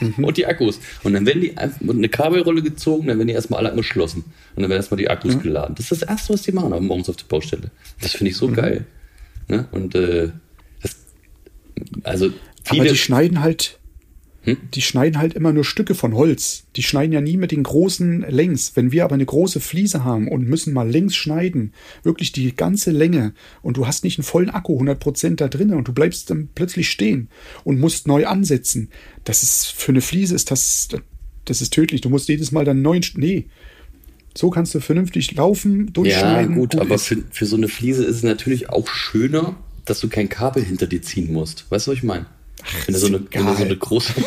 und 0.18 0.36
die 0.36 0.46
Akkus. 0.46 0.80
Und 1.02 1.14
dann 1.14 1.26
werden 1.26 1.40
die 1.40 1.56
einfach 1.56 1.80
eine 1.88 2.08
Kabelrolle 2.08 2.62
gezogen, 2.62 3.06
dann 3.06 3.18
werden 3.18 3.28
die 3.28 3.34
erstmal 3.34 3.60
alle 3.60 3.70
angeschlossen. 3.70 4.24
Und 4.54 4.62
dann 4.62 4.70
werden 4.70 4.80
erstmal 4.80 4.98
die 4.98 5.08
Akkus 5.08 5.40
geladen. 5.40 5.74
Das 5.76 5.90
ist 5.90 6.02
das 6.02 6.08
Erste, 6.08 6.34
was 6.34 6.42
die 6.42 6.52
machen 6.52 6.86
morgens 6.86 7.08
auf 7.08 7.16
der 7.16 7.24
Baustelle. 7.26 7.70
Das 8.00 8.12
finde 8.12 8.30
ich 8.30 8.36
so 8.36 8.48
geil. 8.48 8.84
Ne? 9.48 9.66
Und 9.70 9.94
äh, 9.94 10.30
das, 10.82 10.96
also 12.02 12.30
viele, 12.64 12.82
Aber 12.82 12.90
die 12.90 12.96
schneiden 12.96 13.40
halt, 13.40 13.78
Hm? 14.46 14.58
die 14.74 14.82
schneiden 14.82 15.18
halt 15.18 15.34
immer 15.34 15.52
nur 15.52 15.64
Stücke 15.64 15.96
von 15.96 16.14
Holz. 16.14 16.66
Die 16.76 16.84
schneiden 16.84 17.12
ja 17.12 17.20
nie 17.20 17.36
mit 17.36 17.50
den 17.50 17.64
großen 17.64 18.20
Längs. 18.28 18.76
Wenn 18.76 18.92
wir 18.92 19.02
aber 19.02 19.14
eine 19.14 19.26
große 19.26 19.58
Fliese 19.58 20.04
haben 20.04 20.28
und 20.28 20.48
müssen 20.48 20.72
mal 20.72 20.88
längs 20.88 21.16
schneiden, 21.16 21.72
wirklich 22.04 22.30
die 22.30 22.54
ganze 22.54 22.92
Länge, 22.92 23.34
und 23.62 23.76
du 23.76 23.88
hast 23.88 24.04
nicht 24.04 24.18
einen 24.18 24.24
vollen 24.24 24.50
Akku 24.50 24.80
100% 24.80 25.34
da 25.34 25.48
drin 25.48 25.74
und 25.74 25.88
du 25.88 25.92
bleibst 25.92 26.30
dann 26.30 26.48
plötzlich 26.54 26.88
stehen 26.88 27.28
und 27.64 27.80
musst 27.80 28.06
neu 28.06 28.26
ansetzen. 28.26 28.90
Das 29.24 29.42
ist, 29.42 29.66
für 29.66 29.90
eine 29.90 30.00
Fliese 30.00 30.36
ist 30.36 30.52
das, 30.52 30.90
das 31.44 31.60
ist 31.60 31.72
tödlich. 31.72 32.00
Du 32.00 32.08
musst 32.08 32.28
jedes 32.28 32.52
Mal 32.52 32.64
dann 32.64 32.82
neuen, 32.82 33.04
nee. 33.16 33.46
So 34.36 34.50
kannst 34.50 34.76
du 34.76 34.80
vernünftig 34.80 35.34
laufen, 35.34 35.86
ja 35.86 35.92
durchschneiden. 35.92 36.54
gut, 36.54 36.76
aber 36.76 36.98
für, 37.00 37.16
für 37.32 37.46
so 37.46 37.56
eine 37.56 37.66
Fliese 37.66 38.04
ist 38.04 38.16
es 38.16 38.22
natürlich 38.22 38.70
auch 38.70 38.86
schöner, 38.86 39.56
dass 39.86 39.98
du 39.98 40.08
kein 40.08 40.28
Kabel 40.28 40.62
hinter 40.62 40.86
dir 40.86 41.02
ziehen 41.02 41.32
musst. 41.32 41.68
Weißt 41.68 41.88
du, 41.88 41.90
was 41.90 41.98
ich 41.98 42.04
meine? 42.04 42.26
Wenn 42.86 42.94
du 42.94 42.98
so 43.00 43.06
eine, 43.06 43.22
wenn 43.30 43.46
du 43.46 43.54
so 43.54 43.64
eine 43.64 43.76
große. 43.76 44.12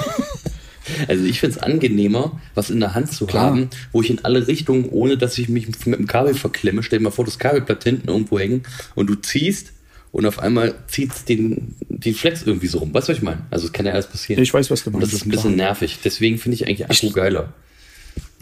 Also 1.08 1.24
ich 1.24 1.40
finde 1.40 1.56
es 1.58 1.62
angenehmer, 1.62 2.42
was 2.56 2.72
in 2.72 2.80
der 2.80 2.96
Hand 2.96 3.12
zu 3.12 3.28
Klar. 3.28 3.46
haben, 3.52 3.70
wo 3.92 4.02
ich 4.02 4.10
in 4.10 4.26
alle 4.26 4.48
Richtungen, 4.48 4.86
ohne 4.90 5.18
dass 5.18 5.38
ich 5.38 5.48
mich 5.48 5.68
mit 5.68 5.86
dem 5.86 6.08
Kabel 6.08 6.34
verklemme, 6.34 6.82
stell 6.82 6.98
dir 6.98 7.04
mal 7.04 7.12
vor, 7.12 7.26
das 7.26 7.38
Kabel 7.38 7.62
bleibt 7.62 7.84
hinten 7.84 8.08
irgendwo 8.08 8.40
hängen 8.40 8.64
und 8.96 9.08
du 9.08 9.14
ziehst 9.14 9.72
und 10.12 10.26
auf 10.26 10.40
einmal 10.40 10.74
zieht 10.88 11.12
den, 11.30 11.76
die 11.90 12.14
Flex 12.14 12.42
irgendwie 12.42 12.66
so 12.66 12.80
rum. 12.80 12.92
Weißt 12.92 13.08
du, 13.08 13.12
was 13.12 13.18
ich 13.20 13.24
meine? 13.24 13.46
Also 13.52 13.68
es 13.68 13.72
kann 13.72 13.86
ja 13.86 13.92
alles 13.92 14.08
passieren. 14.08 14.42
Ich 14.42 14.52
weiß, 14.52 14.72
was 14.72 14.84
du 14.84 14.90
Und 14.90 15.02
das 15.02 15.12
meinst, 15.12 15.14
ist 15.22 15.28
ein 15.28 15.30
bisschen 15.30 15.54
klar. 15.56 15.68
nervig. 15.68 16.00
Deswegen 16.04 16.40
finde 16.40 16.56
ich 16.56 16.66
eigentlich 16.68 16.90
Akku 16.90 17.12
geiler. 17.12 17.54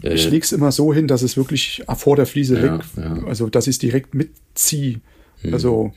Äh, 0.02 0.14
Ich 0.14 0.30
leg's 0.30 0.52
immer 0.52 0.72
so 0.72 0.94
hin, 0.94 1.06
dass 1.06 1.20
es 1.20 1.36
wirklich 1.36 1.82
vor 1.98 2.16
der 2.16 2.24
Fliese 2.24 2.56
Ja, 2.58 2.78
weg, 2.78 2.80
ja. 2.96 3.24
Also 3.26 3.50
dass 3.50 3.66
ich 3.66 3.72
es 3.74 3.78
direkt 3.78 4.14
mitziehe. 4.14 5.00
Also 5.52 5.92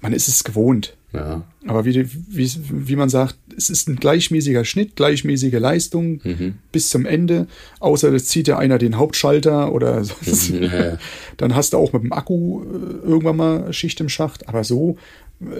man 0.00 0.12
ist 0.12 0.26
es 0.26 0.42
gewohnt. 0.42 0.96
Ja. 1.12 1.42
Aber 1.66 1.84
wie, 1.84 2.06
wie, 2.28 2.50
wie 2.70 2.96
man 2.96 3.08
sagt, 3.08 3.36
es 3.56 3.70
ist 3.70 3.88
ein 3.88 3.96
gleichmäßiger 3.96 4.64
Schnitt, 4.64 4.96
gleichmäßige 4.96 5.52
Leistung 5.54 6.20
Mhm. 6.24 6.54
bis 6.72 6.88
zum 6.90 7.06
Ende. 7.06 7.46
Außer 7.80 8.10
das 8.10 8.24
zieht 8.26 8.48
ja 8.48 8.58
einer 8.58 8.78
den 8.78 8.96
Hauptschalter 8.96 9.72
oder 9.72 10.02
so. 10.04 10.14
Mhm, 10.54 10.62
ja. 10.62 10.98
Dann 11.36 11.54
hast 11.54 11.72
du 11.72 11.76
auch 11.78 11.92
mit 11.92 12.02
dem 12.02 12.12
Akku 12.12 12.62
äh, 12.64 12.66
irgendwann 13.06 13.36
mal 13.36 13.72
Schicht 13.72 14.00
im 14.00 14.08
Schacht. 14.08 14.48
Aber 14.48 14.64
so, 14.64 14.96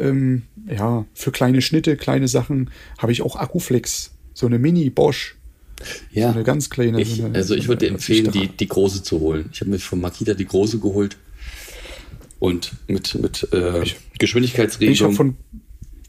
ähm, 0.00 0.42
ja, 0.68 1.04
für 1.14 1.32
kleine 1.32 1.60
Schnitte, 1.62 1.96
kleine 1.96 2.28
Sachen 2.28 2.70
habe 2.98 3.12
ich 3.12 3.22
auch 3.22 3.36
Akkuflex. 3.36 4.12
So 4.34 4.46
eine 4.46 4.58
Mini 4.58 4.88
Bosch. 4.90 5.36
Ja, 6.12 6.28
So 6.28 6.34
eine 6.36 6.44
ganz 6.44 6.70
kleine, 6.70 7.00
Ich, 7.00 7.16
so 7.16 7.24
eine- 7.24 7.34
also 7.36 7.54
ich 7.54 7.66
würde 7.68 7.86
dir 7.86 7.92
empfehlen, 7.92 8.30
die, 8.30 8.46
die 8.48 8.68
große 8.68 9.02
zu 9.02 9.18
holen. 9.20 9.50
Ich 9.52 9.60
habe 9.60 9.70
mir 9.70 9.78
von 9.80 10.00
Makita 10.00 10.34
die 10.34 10.46
große 10.46 10.78
geholt. 10.78 11.16
Und 12.42 12.72
mit, 12.88 13.14
mit 13.14 13.46
äh, 13.52 13.84
Ich 13.84 13.96
Geschwindigkeitsregelung. 14.18 15.12
von, 15.12 15.36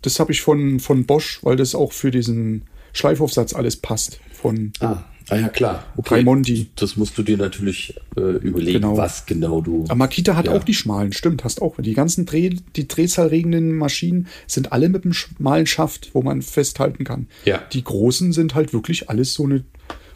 das 0.01 0.19
habe 0.19 0.31
ich 0.31 0.41
von, 0.41 0.79
von 0.79 1.05
Bosch, 1.05 1.37
weil 1.43 1.57
das 1.57 1.75
auch 1.75 1.91
für 1.91 2.09
diesen 2.09 2.63
Schleifaufsatz 2.91 3.53
alles 3.53 3.75
passt. 3.75 4.19
Von 4.33 4.73
ah, 4.79 5.03
ah, 5.29 5.35
ja, 5.35 5.49
klar. 5.49 5.85
Raimondi. 6.03 6.69
Das 6.75 6.97
musst 6.97 7.15
du 7.19 7.21
dir 7.21 7.37
natürlich 7.37 7.93
äh, 8.17 8.21
überlegen, 8.37 8.81
Genau. 8.81 8.97
was 8.97 9.27
genau 9.27 9.61
du. 9.61 9.83
Aber 9.83 9.95
Makita 9.95 10.35
hat 10.35 10.47
Ja. 10.47 10.53
auch 10.53 10.63
die 10.63 10.73
schmalen, 10.73 11.13
stimmt, 11.13 11.43
hast 11.43 11.61
auch. 11.61 11.75
Die 11.79 11.93
ganzen 11.93 12.25
Dreh, 12.25 12.49
die 12.75 12.87
drehzahlregenden 12.87 13.75
Maschinen 13.75 14.25
sind 14.47 14.71
alle 14.71 14.89
mit 14.89 15.03
einem 15.03 15.13
schmalen 15.13 15.67
Schaft, 15.67 16.09
wo 16.15 16.23
man 16.23 16.41
festhalten 16.41 17.03
kann. 17.03 17.27
Ja. 17.45 17.61
Die 17.73 17.83
großen 17.83 18.33
sind 18.33 18.55
halt 18.55 18.73
wirklich 18.73 19.07
alles 19.07 19.35
so 19.35 19.43
eine, 19.43 19.63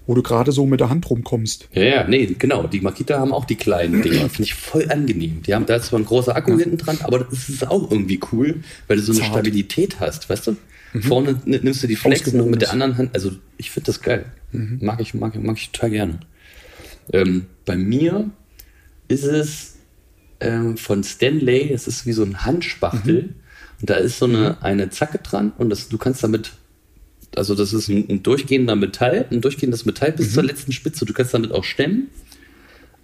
wo 0.08 0.16
du 0.16 0.24
gerade 0.24 0.52
so 0.52 0.66
mit 0.66 0.80
der 0.80 0.90
Hand 0.90 1.08
rumkommst. 1.10 1.68
Ja, 1.74 1.84
ja, 1.84 2.08
nee, 2.08 2.26
genau. 2.40 2.66
Die 2.66 2.80
Makita 2.82 3.20
haben 3.20 3.32
auch 3.34 3.46
die 3.46 3.56
kleinen 3.56 4.02
Dinger. 4.02 4.30
Finde 4.30 4.44
ich 4.44 4.56
voll 4.56 4.90
angenehm. 4.90 5.42
Die 5.44 5.54
haben, 5.54 5.66
da 5.68 5.76
ist 5.76 5.88
zwar 5.88 6.00
ein 6.00 6.06
großer 6.06 6.36
Akku 6.36 6.58
hinten 6.58 6.78
dran, 6.78 6.98
aber 7.04 7.20
das 7.20 7.50
ist 7.50 7.68
auch 7.68 7.92
irgendwie 7.92 8.20
cool, 8.32 8.62
weil 8.88 8.98
du 8.98 9.04
so 9.04 9.12
eine 9.12 9.22
Zart. 9.22 9.32
Stabilität 9.34 10.00
hast, 10.00 10.30
weißt 10.30 10.48
du? 10.48 10.56
Vorne 11.02 11.40
n- 11.46 11.60
nimmst 11.62 11.84
du 11.84 11.88
die 11.88 11.96
Flex 11.98 12.32
noch 12.34 12.46
mit 12.48 12.62
der 12.62 12.72
anderen 12.72 12.98
Hand. 12.98 13.12
Also 13.14 13.32
ich 13.58 13.70
finde 13.70 13.88
das 13.88 14.02
geil. 14.02 14.26
Mag, 14.52 15.00
ich, 15.02 15.14
mag, 15.14 15.36
mag 15.44 15.58
ich 15.58 15.70
total 15.72 15.90
gerne. 15.92 16.20
Ähm, 17.14 17.46
bei 17.66 17.76
mir 17.76 18.30
ist 19.10 19.26
es 19.26 19.76
ähm, 20.40 20.78
von 20.78 21.04
Stanley, 21.04 21.72
es 21.72 21.88
ist 21.88 22.06
wie 22.06 22.14
so 22.14 22.24
ein 22.24 22.46
Handspachtel. 22.46 23.36
Und 23.82 23.90
da 23.90 23.96
ist 23.96 24.18
so 24.18 24.26
eine, 24.26 24.58
eine 24.64 24.90
Zacke 24.90 25.20
dran 25.20 25.52
und 25.58 25.70
das, 25.70 25.90
du 25.90 25.98
kannst 26.00 26.24
damit 26.24 26.54
also 27.38 27.56
das 27.56 27.74
ist 27.74 27.88
ein, 27.88 28.06
ein 28.10 28.24
durchgehender 28.24 28.76
Metall, 28.76 29.26
ein 29.32 29.42
durchgehendes 29.42 29.86
Metall 29.86 30.12
bis 30.12 30.34
zur 30.34 30.44
letzten 30.44 30.72
Spitze. 30.72 31.06
Du 31.06 31.14
kannst 31.14 31.34
damit 31.34 31.52
auch 31.52 31.64
stemmen. 31.64 32.10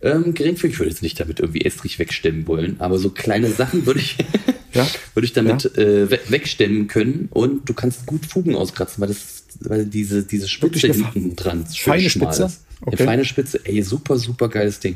Ähm, 0.01 0.33
geringfügig, 0.33 0.73
ich 0.73 0.79
würde 0.79 0.89
jetzt 0.91 1.01
nicht 1.01 1.19
damit 1.19 1.39
irgendwie 1.39 1.61
Estrich 1.61 1.97
wegstemmen 1.97 2.45
wollen, 2.45 2.75
aber 2.79 2.99
so 2.99 3.09
kleine 3.09 3.49
Sachen 3.49 3.85
würde 3.85 4.01
ich, 4.01 4.17
Ja. 4.73 4.85
würde 5.13 5.25
ich 5.25 5.33
damit 5.33 5.77
äh, 5.77 6.09
we 6.09 6.19
wegstemmen 6.27 6.87
können 6.87 7.29
und 7.31 7.69
du 7.69 7.73
kannst 7.73 8.05
gut 8.05 8.25
Fugen 8.25 8.55
auskratzen, 8.55 8.99
weil 9.01 9.07
das, 9.07 9.45
weil 9.61 9.85
diese, 9.85 10.23
diese 10.23 10.49
Spitze 10.49 10.87
hinten 10.87 11.35
dran 11.37 11.65
schön 11.73 11.93
feine 11.93 12.09
schmal 12.09 12.33
Spitze? 12.33 12.45
ist. 12.45 12.65
Okay. 12.81 12.97
Eine 12.97 13.05
feine 13.05 13.25
Spitze, 13.25 13.61
ey, 13.63 13.81
super, 13.81 14.17
super 14.17 14.49
geiles 14.49 14.79
Ding. 14.79 14.95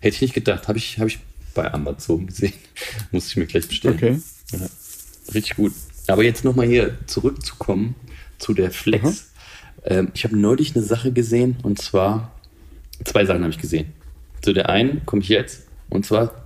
Hätte 0.00 0.14
ich 0.14 0.22
nicht 0.22 0.34
gedacht, 0.34 0.68
habe 0.68 0.78
ich, 0.78 0.98
habe 0.98 1.08
ich 1.08 1.18
bei 1.54 1.72
Amazon 1.72 2.26
gesehen. 2.26 2.52
Muss 3.10 3.28
ich 3.28 3.36
mir 3.36 3.46
gleich 3.46 3.66
bestellen. 3.66 3.94
Okay. 3.96 4.20
Ja, 4.52 4.68
richtig 5.34 5.56
gut. 5.56 5.72
Aber 6.06 6.22
jetzt 6.22 6.44
nochmal 6.44 6.68
hier 6.68 6.96
zurückzukommen 7.06 7.96
zu 8.38 8.54
der 8.54 8.70
Flex. 8.70 9.30
Ähm, 9.84 10.08
ich 10.14 10.24
habe 10.24 10.36
neulich 10.36 10.74
eine 10.74 10.84
Sache 10.84 11.12
gesehen 11.12 11.56
und 11.62 11.80
zwar, 11.80 12.32
zwei 13.04 13.24
Sachen 13.24 13.42
habe 13.42 13.50
ich 13.52 13.58
gesehen. 13.58 13.92
Zu 14.42 14.52
der 14.52 14.68
einen 14.68 15.04
komme 15.06 15.22
ich 15.22 15.28
jetzt 15.28 15.66
und 15.90 16.04
zwar 16.06 16.44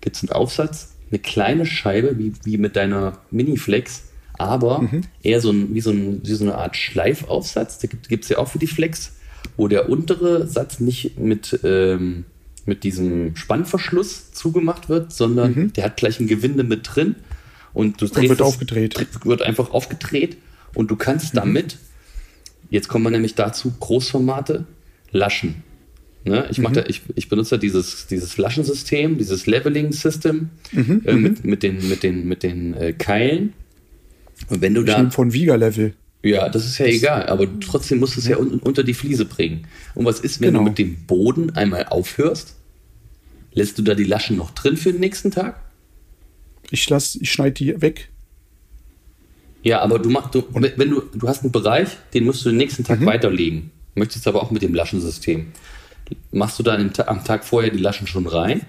gibt 0.00 0.16
es 0.16 0.22
einen 0.22 0.32
Aufsatz, 0.32 0.94
eine 1.10 1.18
kleine 1.18 1.66
Scheibe 1.66 2.18
wie, 2.18 2.32
wie 2.44 2.58
mit 2.58 2.76
deiner 2.76 3.18
Mini-Flex, 3.30 4.04
aber 4.34 4.80
eher 5.22 5.40
so, 5.40 5.50
ein, 5.50 5.74
wie, 5.74 5.80
so 5.80 5.90
ein, 5.90 6.20
wie 6.24 6.34
so 6.34 6.44
eine 6.44 6.56
Art 6.56 6.76
Schleifaufsatz. 6.76 7.78
Da 7.78 7.88
gibt 8.08 8.24
es 8.24 8.28
ja 8.30 8.38
auch 8.38 8.48
für 8.48 8.58
die 8.58 8.66
Flex, 8.66 9.12
wo 9.56 9.68
der 9.68 9.88
untere 9.88 10.46
Satz 10.48 10.80
nicht 10.80 11.18
mit, 11.18 11.60
ähm, 11.62 12.24
mit 12.66 12.82
diesem 12.82 13.36
Spannverschluss 13.36 14.32
zugemacht 14.32 14.88
wird, 14.88 15.12
sondern 15.12 15.72
der 15.72 15.84
hat 15.84 15.96
gleich 15.96 16.18
ein 16.18 16.26
Gewinde 16.26 16.64
mit 16.64 16.88
drin 16.94 17.14
und 17.72 18.00
du 18.00 18.06
drehst 18.06 18.28
wird 18.30 18.40
das- 18.40 18.46
aufgedreht. 18.48 18.96
dr- 18.98 19.24
Wird 19.24 19.42
einfach 19.42 19.70
aufgedreht 19.70 20.36
und 20.74 20.90
du 20.90 20.96
kannst 20.96 21.36
damit, 21.36 21.78
jetzt 22.70 22.88
kommen 22.88 23.04
wir 23.04 23.10
nämlich 23.10 23.34
dazu, 23.34 23.72
Großformate 23.80 24.64
laschen. 25.10 25.62
Ne? 26.24 26.46
Ich, 26.50 26.58
mach 26.58 26.72
da, 26.72 26.84
ich, 26.86 27.02
ich 27.16 27.28
benutze 27.28 27.50
da 27.50 27.56
dieses, 27.58 28.06
dieses 28.06 28.38
Laschensystem, 28.38 29.18
dieses 29.18 29.46
Leveling-System 29.46 30.48
äh, 30.74 31.12
mit, 31.14 31.44
mit 31.44 31.62
den, 31.62 31.86
mit 31.88 32.02
den, 32.02 32.26
mit 32.26 32.42
den 32.42 32.74
äh, 32.74 32.92
Keilen. 32.94 33.52
Und 34.48 34.62
wenn 34.62 34.74
du 34.74 34.80
Ich 34.80 34.86
da. 34.86 35.10
von 35.10 35.32
Viga-Level. 35.32 35.94
Ja, 36.22 36.48
das 36.48 36.64
ist 36.64 36.78
ja 36.78 36.86
egal, 36.86 37.26
aber 37.26 37.46
trotzdem 37.60 37.98
musst 37.98 38.16
du 38.16 38.20
es 38.20 38.26
ja 38.26 38.38
un 38.38 38.58
unter 38.60 38.82
die 38.82 38.94
Fliese 38.94 39.26
bringen. 39.26 39.66
Und 39.94 40.06
was 40.06 40.20
ist, 40.20 40.40
wenn 40.40 40.48
Genau. 40.48 40.60
du 40.60 40.64
mit 40.70 40.78
dem 40.78 41.04
Boden 41.06 41.50
einmal 41.50 41.84
aufhörst? 41.84 42.56
Lässt 43.52 43.76
du 43.78 43.82
da 43.82 43.94
die 43.94 44.04
Laschen 44.04 44.38
noch 44.38 44.50
drin 44.52 44.78
für 44.78 44.90
den 44.92 45.00
nächsten 45.00 45.30
Tag? 45.30 45.60
Ich 46.70 46.88
lass, 46.88 47.16
ich 47.16 47.30
schneide 47.30 47.52
die 47.52 47.80
weg. 47.82 48.08
Ja, 49.64 49.80
aber 49.80 49.98
du 49.98 50.10
machst, 50.10 50.34
du, 50.34 50.44
wenn 50.52 50.90
du, 50.90 51.02
du 51.14 51.26
hast 51.26 51.42
einen 51.42 51.50
Bereich, 51.52 51.88
den 52.12 52.24
musst 52.24 52.44
du 52.44 52.50
den 52.50 52.58
nächsten 52.58 52.84
Tag 52.84 53.04
weiterlegen. 53.04 53.70
Möchtest 53.96 54.28
aber 54.28 54.42
auch 54.42 54.50
mit 54.50 54.62
dem 54.62 54.74
Laschensystem. 54.74 55.46
Machst 56.32 56.58
du 56.58 56.62
dann 56.62 56.80
am 56.80 56.92
Ta- 56.92 57.06
am 57.08 57.24
Tag 57.24 57.44
vorher 57.44 57.70
die 57.70 57.78
Laschen 57.78 58.06
schon 58.06 58.26
rein? 58.26 58.60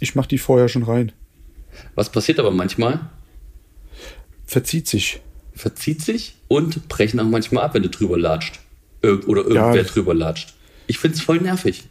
Ich 0.00 0.14
mache 0.16 0.26
die 0.28 0.38
vorher 0.38 0.68
schon 0.68 0.82
rein. 0.82 1.12
Was 1.94 2.10
passiert 2.10 2.40
aber 2.40 2.50
manchmal? 2.50 3.08
Verzieht 4.46 4.88
sich. 4.88 5.20
Verzieht 5.54 6.02
sich 6.02 6.34
und 6.48 6.88
brechen 6.88 7.20
auch 7.20 7.24
manchmal 7.26 7.64
ab, 7.64 7.74
wenn 7.74 7.82
du 7.82 7.88
drüber 7.90 8.18
latscht. 8.18 8.58
Ir 9.02 9.26
oder 9.28 9.42
irgendwer 9.42 9.76
Ja. 9.76 9.82
drüber 9.82 10.14
latscht. 10.14 10.54
Ich 10.86 10.98
find's 10.98 11.20
voll 11.20 11.38
nervig. 11.40 11.84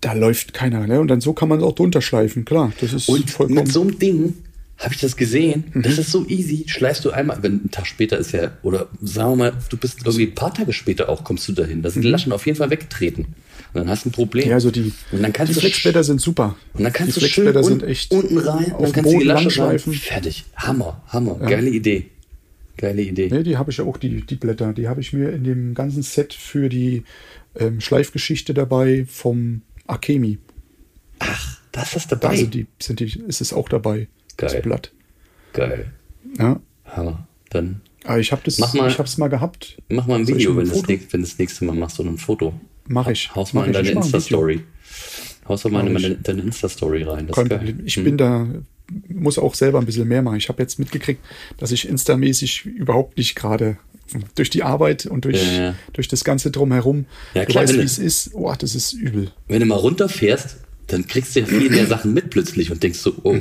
Da 0.00 0.12
läuft 0.14 0.54
keiner, 0.54 0.86
ne? 0.86 1.00
Und 1.00 1.08
dann 1.08 1.20
so 1.20 1.32
kann 1.32 1.48
man 1.48 1.62
auch 1.62 1.74
drunter 1.74 2.00
schleifen, 2.00 2.44
klar. 2.44 2.72
Das 2.80 2.92
ist 2.92 3.08
Und 3.08 3.30
vollkommen. 3.30 3.64
mit 3.64 3.72
so 3.72 3.82
einem 3.82 3.98
Ding 3.98 4.34
habe 4.80 4.94
ich 4.94 5.00
das 5.00 5.16
gesehen. 5.16 5.64
Mhm. 5.72 5.82
Das 5.82 5.98
ist 5.98 6.10
so 6.10 6.26
easy. 6.26 6.64
Schleifst 6.66 7.04
du 7.04 7.10
einmal, 7.10 7.42
wenn 7.42 7.64
ein 7.64 7.70
Tag 7.70 7.86
später 7.86 8.16
ist 8.16 8.32
ja, 8.32 8.52
oder 8.62 8.88
sagen 9.02 9.32
wir 9.32 9.36
mal, 9.36 9.52
du 9.68 9.76
bist 9.76 9.98
irgendwie 10.00 10.24
ein 10.24 10.34
paar 10.34 10.54
Tage 10.54 10.72
später 10.72 11.08
auch, 11.08 11.22
kommst 11.22 11.46
du 11.48 11.52
dahin. 11.52 11.82
Da 11.82 11.90
sind 11.90 12.02
die 12.02 12.08
Laschen 12.08 12.32
auf 12.32 12.46
jeden 12.46 12.56
Fall 12.56 12.70
weggetreten. 12.70 13.26
Und 13.72 13.80
dann 13.82 13.88
hast 13.88 14.04
du 14.04 14.08
ein 14.08 14.12
Problem. 14.12 14.44
Mhm. 14.44 14.50
ja, 14.50 14.54
also 14.56 14.70
die, 14.70 14.92
und 15.12 15.22
dann 15.22 15.32
kannst 15.32 15.54
die 15.54 15.60
Flexblätter 15.60 16.02
sind 16.02 16.20
super. 16.20 16.56
Und 16.72 16.84
dann 16.84 16.92
kannst 16.92 17.16
die 17.16 17.20
du 17.20 17.26
schön 17.26 17.62
sind 17.62 17.82
echt 17.82 18.10
unten 18.10 18.38
rein, 18.38 18.64
und 18.64 18.72
auf 18.72 18.82
dann 18.82 18.92
kannst 18.92 19.12
du 19.12 19.18
die 19.18 19.24
Lasche 19.24 19.42
langschleifen. 19.44 19.92
rein. 19.92 20.00
Fertig. 20.00 20.44
Hammer, 20.56 21.02
Hammer. 21.08 21.34
Geile 21.36 21.68
Idee. 21.68 22.06
Geile 22.78 23.02
Idee. 23.02 23.28
Ne, 23.28 23.42
die 23.42 23.58
habe 23.58 23.70
ich 23.70 23.76
ja 23.76 23.84
auch, 23.84 23.98
die, 23.98 24.22
die 24.22 24.36
Blätter. 24.36 24.72
Die 24.72 24.88
habe 24.88 25.02
ich 25.02 25.12
mir 25.12 25.30
in 25.30 25.44
dem 25.44 25.74
ganzen 25.74 26.02
Set 26.02 26.32
für 26.32 26.70
die 26.70 27.04
ähm, 27.54 27.82
Schleifgeschichte 27.82 28.54
dabei 28.54 29.04
vom 29.06 29.60
Akemi. 29.86 30.38
Das 31.72 31.88
ist 31.88 31.94
das 31.94 32.08
dabei. 32.08 32.28
Da 32.28 32.36
sind 32.36 32.54
die, 32.54 32.66
sind 32.80 33.00
die, 33.00 33.22
ist 33.28 33.42
es 33.42 33.52
auch 33.52 33.68
dabei. 33.68 34.08
Geil. 34.40 34.50
Das 34.54 34.62
Blatt. 34.62 34.92
Geil. 35.52 35.92
Ja. 36.38 36.60
Hammer. 36.86 37.26
Dann 37.50 37.80
Aber 38.04 38.18
ich 38.18 38.32
habe 38.32 38.42
das, 38.44 38.58
Mach 38.58 38.72
mal- 38.74 38.88
ich 38.90 38.98
hab's 38.98 39.18
mal 39.18 39.28
gehabt. 39.28 39.76
Mach 39.88 40.06
mal 40.06 40.18
ein 40.20 40.26
Video, 40.28 40.52
ein 40.52 40.56
wenn 40.58 40.64
du 40.68 40.70
das, 40.70 40.88
wenn 40.88 41.20
du 41.22 41.26
das 41.26 41.38
nächste 41.38 41.64
Mal 41.64 41.74
machst, 41.74 41.98
oder 42.00 42.10
ein 42.10 42.18
Foto. 42.18 42.52
Mach 42.88 43.08
ich. 43.08 43.34
Haus 43.34 43.52
mal 43.52 43.60
Mach 43.60 43.66
in 43.66 43.72
ich. 43.72 43.76
deine 43.76 43.90
ein. 43.90 43.96
Insta-Story. 44.04 44.60
Haus 45.48 45.64
mal 45.64 45.86
in 45.86 46.22
deine, 46.22 46.42
Insta-Story 46.42 47.02
rein. 47.02 47.28
Ich 47.84 47.96
Hm. 47.96 48.04
bin 48.04 48.16
da, 48.16 48.46
muss 49.08 49.38
auch 49.38 49.54
selber 49.54 49.78
ein 49.80 49.86
bisschen 49.86 50.06
mehr 50.08 50.22
machen. 50.22 50.36
Ich 50.36 50.48
habe 50.48 50.62
jetzt 50.62 50.78
mitgekriegt, 50.78 51.20
dass 51.58 51.72
ich 51.72 51.88
instamäßig 51.88 52.66
überhaupt 52.66 53.16
nicht 53.18 53.34
gerade 53.34 53.76
durch 54.34 54.50
die 54.50 54.62
Arbeit 54.64 55.06
und 55.06 55.24
durch, 55.24 55.40
Ja, 55.42 55.62
ja. 55.62 55.74
durch 55.92 56.08
das 56.08 56.24
Ganze 56.24 56.50
drumherum, 56.50 57.06
Ja, 57.34 57.44
du 57.44 57.52
klar, 57.52 57.62
weißt, 57.62 57.72
wenn 57.74 57.80
wie 57.80 57.84
du- 57.84 57.86
es 57.86 57.98
ist. 57.98 58.30
Oh, 58.34 58.52
das 58.56 58.74
ist 58.74 58.92
übel. 58.92 59.30
Wenn 59.48 59.60
du 59.60 59.66
mal 59.66 59.76
runterfährst, 59.76 60.56
dann 60.92 61.06
kriegst 61.06 61.34
du 61.36 61.40
ja 61.40 61.46
viel 61.46 61.70
mehr 61.70 61.86
Sachen 61.88 62.12
mit 62.12 62.30
plötzlich 62.30 62.70
und 62.70 62.82
denkst 62.82 62.98
so, 62.98 63.14
oh, 63.22 63.36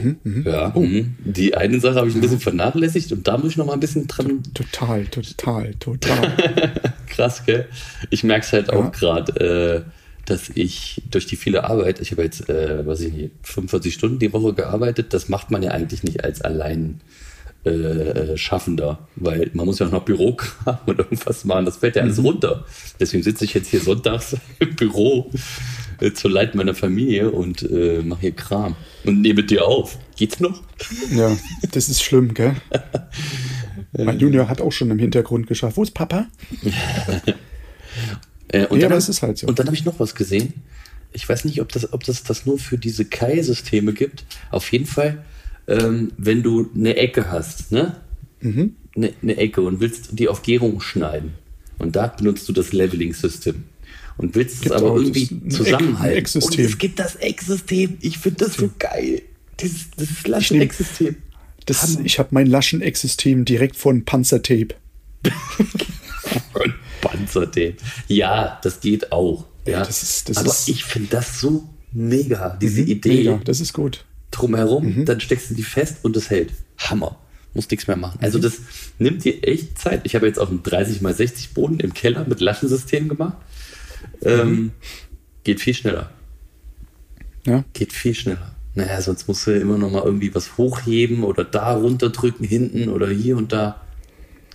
ja, 0.46 0.70
mhm. 0.76 1.16
die 1.24 1.56
eine 1.56 1.80
Sache 1.80 1.96
habe 1.96 2.08
ich 2.10 2.16
ein 2.16 2.22
bisschen 2.22 2.40
vernachlässigt 2.40 3.12
und 3.12 3.28
da 3.28 3.38
muss 3.38 3.52
ich 3.52 3.58
noch 3.58 3.66
mal 3.66 3.74
ein 3.74 3.80
bisschen 3.80 4.08
dran 4.08 4.44
Total, 4.54 5.06
total, 5.06 5.74
total. 5.76 6.74
Krass, 7.08 7.46
gell? 7.46 7.68
Ich 8.10 8.24
merke 8.24 8.46
es 8.46 8.54
halt 8.54 8.68
Ja. 8.68 8.74
auch 8.74 8.92
gerade, 8.92 9.86
äh, 9.86 9.92
dass 10.26 10.50
ich 10.54 11.02
durch 11.10 11.26
die 11.26 11.36
viele 11.36 11.64
Arbeit, 11.64 12.02
ich 12.02 12.12
habe 12.12 12.24
jetzt, 12.24 12.50
äh, 12.50 12.86
weiß 12.86 13.02
ich 13.02 13.14
nicht, 13.14 13.32
45 13.44 13.94
Stunden 13.94 14.20
die 14.20 14.32
Woche 14.32 14.54
gearbeitet, 14.54 15.14
das 15.14 15.28
macht 15.28 15.50
man 15.50 15.64
ja 15.64 15.72
eigentlich 15.72 16.04
nicht 16.04 16.24
als 16.24 16.42
allein 16.42 17.02
äh, 17.66 17.70
äh, 17.72 18.38
Schaffender, 18.38 19.00
weil 19.18 19.50
man 19.54 19.66
muss 19.66 19.80
ja 19.80 19.88
auch 19.88 19.92
noch 19.92 20.06
Bürokram 20.06 20.78
und 20.86 21.00
irgendwas 21.00 21.44
machen, 21.46 21.66
das 21.66 21.78
fällt 21.78 21.96
ja 21.98 22.04
alles 22.04 22.24
runter. 22.24 22.64
Deswegen 23.00 23.22
sitze 23.24 23.44
ich 23.44 23.54
jetzt 23.54 23.70
hier 23.70 23.82
sonntags 23.82 24.38
im 24.60 24.76
Büro 24.76 25.30
äh, 26.02 26.14
zur 26.14 26.32
Leid 26.32 26.56
meiner 26.56 26.74
Familie 26.74 27.32
und 27.32 27.64
äh, 27.64 28.02
mache 28.04 28.22
hier 28.22 28.32
Kram 28.32 28.76
und 29.04 29.22
nehme 29.22 29.44
dir 29.44 29.66
auf. 29.66 29.98
Geht's 30.16 30.40
noch? 30.40 30.62
ja, 31.12 31.36
das 31.72 31.90
ist 31.90 32.04
schlimm, 32.04 32.34
gell? 32.34 32.56
Mein 33.98 34.20
Junior 34.20 34.48
hat 34.48 34.62
auch 34.62 34.72
schon 34.72 34.92
im 34.92 35.00
Hintergrund 35.00 35.48
geschafft. 35.48 35.78
Wo 35.78 35.84
ist 35.84 35.94
Papa? 35.94 36.28
Äh, 38.52 38.66
und 38.66 38.78
Ja, 38.78 38.84
dann 38.84 38.94
aber 38.94 38.98
es 38.98 39.10
ist 39.10 39.22
halt 39.22 39.38
so. 39.38 39.46
Und 39.46 39.60
dann 39.60 39.68
habe 39.68 39.76
ich 39.76 39.86
noch 39.86 40.00
was 40.00 40.16
gesehen. 40.16 40.54
Ich 41.14 41.30
weiß 41.30 41.46
nicht, 41.46 41.62
ob 41.62 41.72
das, 41.72 41.94
ob 41.94 42.04
das 42.04 42.24
das 42.24 42.48
nur 42.48 42.58
für 42.58 42.80
diese 42.80 43.06
Kai-Systeme 43.06 43.94
gibt. 43.94 44.26
Auf 44.50 44.72
jeden 44.72 44.88
Fall, 44.88 45.24
ähm, 45.68 46.12
wenn 46.18 46.42
du 46.42 46.70
eine 46.76 46.96
Ecke 46.96 47.30
hast, 47.30 47.72
ne? 47.72 47.98
Mhm. 48.42 48.76
Eine, 48.96 49.14
eine 49.22 49.38
Ecke 49.38 49.62
und 49.62 49.80
willst 49.82 50.18
die 50.18 50.28
auf 50.28 50.42
Gärung 50.42 50.82
schneiden. 50.82 51.34
Und 51.78 51.96
da 51.96 52.08
benutzt 52.08 52.50
du 52.50 52.54
das 52.54 52.74
Leveling-System. 52.74 53.66
Und 54.20 54.36
willst 54.36 54.66
es 54.66 54.72
aber 54.72 54.90
das- 54.96 55.02
irgendwie 55.08 55.24
Eck- 55.46 55.52
zusammenhalten. 55.52 56.42
Und 56.44 56.60
es 56.60 56.78
gibt 56.78 57.00
das 57.00 57.16
Ecksystem. 57.16 57.98
Ich 58.02 58.18
finde 58.20 58.46
das 58.46 58.56
so 58.56 58.70
geil. 58.78 59.22
Dieses, 59.60 59.90
dieses 60.00 60.18
nehm- 60.24 60.32
Laschen-Ecksystem. 60.32 61.16
Das, 61.66 61.98
ich 62.04 62.20
habe 62.20 62.30
mein 62.32 62.48
Laschen-Eck-System 62.48 63.46
direkt 63.46 63.76
von 63.76 64.06
Panzertape. 64.06 64.76
Und 66.54 66.74
Panzertape. 67.02 67.76
Ja, 68.08 68.60
das 68.64 68.80
geht 68.80 69.12
auch. 69.12 69.46
Ja, 69.66 69.80
das 69.86 70.04
ist- 70.04 70.30
das 70.30 70.38
aber 70.38 70.48
ist- 70.50 70.70
ich 70.70 70.84
finde 70.84 71.10
das 71.12 71.40
so 71.42 71.68
mega, 71.92 72.58
diese 72.62 72.82
Idee 72.82 73.10
Mega, 73.10 73.42
das 73.44 73.60
ist 73.62 73.74
gut. 73.74 74.06
drumherum, 74.32 75.06
dann 75.06 75.20
steckst 75.20 75.50
du 75.52 75.56
die 75.56 75.64
fest 75.64 75.98
und 76.04 76.16
es 76.18 76.30
hält. 76.30 76.52
Hammer. 76.78 77.18
Muss 77.56 77.70
nichts 77.70 77.88
mehr 77.88 77.98
machen. 77.98 78.20
Also 78.22 78.38
das 78.38 78.54
nimmt 79.00 79.26
dir 79.26 79.44
echt 79.44 79.78
Zeit. 79.80 80.02
Ich 80.04 80.14
habe 80.14 80.28
jetzt 80.28 80.38
auch 80.40 80.50
einen 80.50 80.62
30 80.62 81.02
x 81.02 81.18
60 81.18 81.54
Boden 81.56 81.80
im 81.80 81.94
Keller 81.96 82.26
mit 82.28 82.40
Laschensystem 82.42 83.10
gemacht. 83.10 83.38
Ähm, 84.24 84.72
geht 85.44 85.60
viel 85.62 85.74
schneller. 85.74 86.10
Ja. 87.46 87.64
Geht 87.74 87.94
viel 87.94 88.14
schneller. 88.16 88.56
Naja, 88.76 89.02
sonst 89.02 89.28
musst 89.28 89.48
du 89.48 89.52
immer 89.52 89.78
noch 89.78 89.90
mal 89.92 90.04
irgendwie 90.04 90.34
was 90.36 90.58
hochheben 90.58 91.24
oder 91.24 91.44
da 91.44 91.74
runterdrücken 91.74 92.46
hinten 92.46 92.90
oder 92.90 93.08
hier 93.10 93.38
und 93.38 93.52
da. 93.52 93.82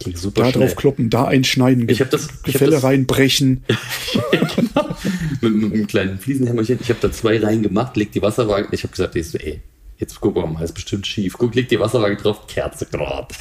Ging 0.01 0.17
super 0.17 0.43
Da 0.43 0.51
schnell. 0.53 0.67
drauf 0.67 0.77
kloppen, 0.77 1.09
da 1.11 1.25
einschneiden, 1.27 1.89
Ich 1.89 2.01
hab 2.01 2.11
das- 2.11 2.27
ich 2.27 2.33
hab 2.33 2.43
Gefälle 2.45 2.71
das- 2.73 2.85
reinbrechen. 2.85 3.65
mit, 5.41 5.55
mit 5.55 5.73
einem 5.73 5.87
kleinen 5.87 6.19
Fliesenhämmerchen. 6.19 6.79
Ich 6.81 6.89
habe 6.89 6.99
da 7.01 7.13
zwei 7.13 7.39
Reihen 7.39 7.63
gemacht, 7.63 7.97
leg 7.97 8.11
die 8.13 8.21
Wasserwaage. 8.23 8.69
Ich 8.73 8.83
habe 8.83 8.91
gesagt, 8.93 9.15
ey, 9.17 9.61
jetzt 9.99 10.21
guck 10.21 10.35
mal, 10.37 10.63
ist 10.63 10.73
bestimmt 10.75 11.07
schief. 11.07 11.35
Guck, 11.39 11.55
leg 11.55 11.69
die 11.69 11.79
Wasserwaage 11.79 12.17
drauf, 12.17 12.47
Kerze 12.49 12.87
grad. 12.87 13.33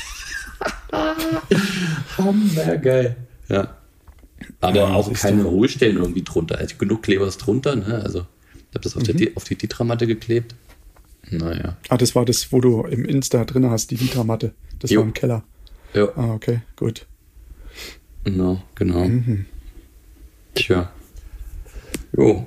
Hammergeil. 2.17 3.15
Ja. 3.49 3.75
Aber 4.61 4.75
Ja, 4.75 4.93
auch 4.93 5.11
keine. 5.13 5.43
Hohlstellen 5.43 5.97
irgendwie 5.97 6.23
drunter. 6.23 6.57
Also 6.57 6.75
genug 6.77 7.03
Kleber 7.03 7.27
ist 7.27 7.37
drunter, 7.37 7.75
ne? 7.75 8.01
Also 8.03 8.25
ich 8.51 8.75
habe 8.75 8.81
das 8.83 8.95
auf, 8.95 9.03
Mhm. 9.07 9.17
der, 9.17 9.29
auf 9.35 9.43
die 9.43 9.55
Titramatte 9.55 10.07
geklebt. 10.07 10.55
Naja. 11.29 11.77
Ah, 11.89 11.97
das 11.97 12.15
war 12.15 12.25
das, 12.25 12.51
wo 12.51 12.59
du 12.61 12.83
im 12.83 13.05
Insta 13.05 13.45
drin 13.45 13.69
hast, 13.69 13.91
die 13.91 13.99
Vitra-Matte. 13.99 14.53
Das 14.79 14.91
Jo. 14.91 14.99
war 15.01 15.07
im 15.07 15.13
Keller. 15.13 15.43
Ja, 15.93 16.09
Ah, 16.15 16.33
okay, 16.33 16.61
gut. 16.75 17.05
genau, 18.23 18.61
genau. 18.75 19.05
Mhm. 19.07 19.45
Tja. 20.55 20.91
Jo. 22.15 22.45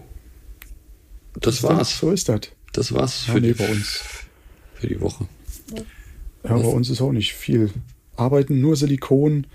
Das 1.40 1.62
war's. 1.62 1.98
So 1.98 2.10
ist 2.12 2.28
das. 2.28 2.40
Das 2.72 2.92
war's 2.92 3.26
Ja, 3.26 3.34
für, 3.34 3.40
nee, 3.40 3.48
die, 3.48 3.54
bei 3.54 3.68
uns. 3.70 4.00
für 4.74 4.86
die 4.86 5.00
Woche. 5.00 5.26
Ja, 6.44 6.54
bei 6.54 6.54
uns 6.68 6.90
ist 6.90 7.00
auch 7.00 7.12
nicht 7.12 7.34
viel. 7.34 7.70
Arbeiten 8.16 8.60
nur 8.60 8.76
Silikon. 8.76 9.46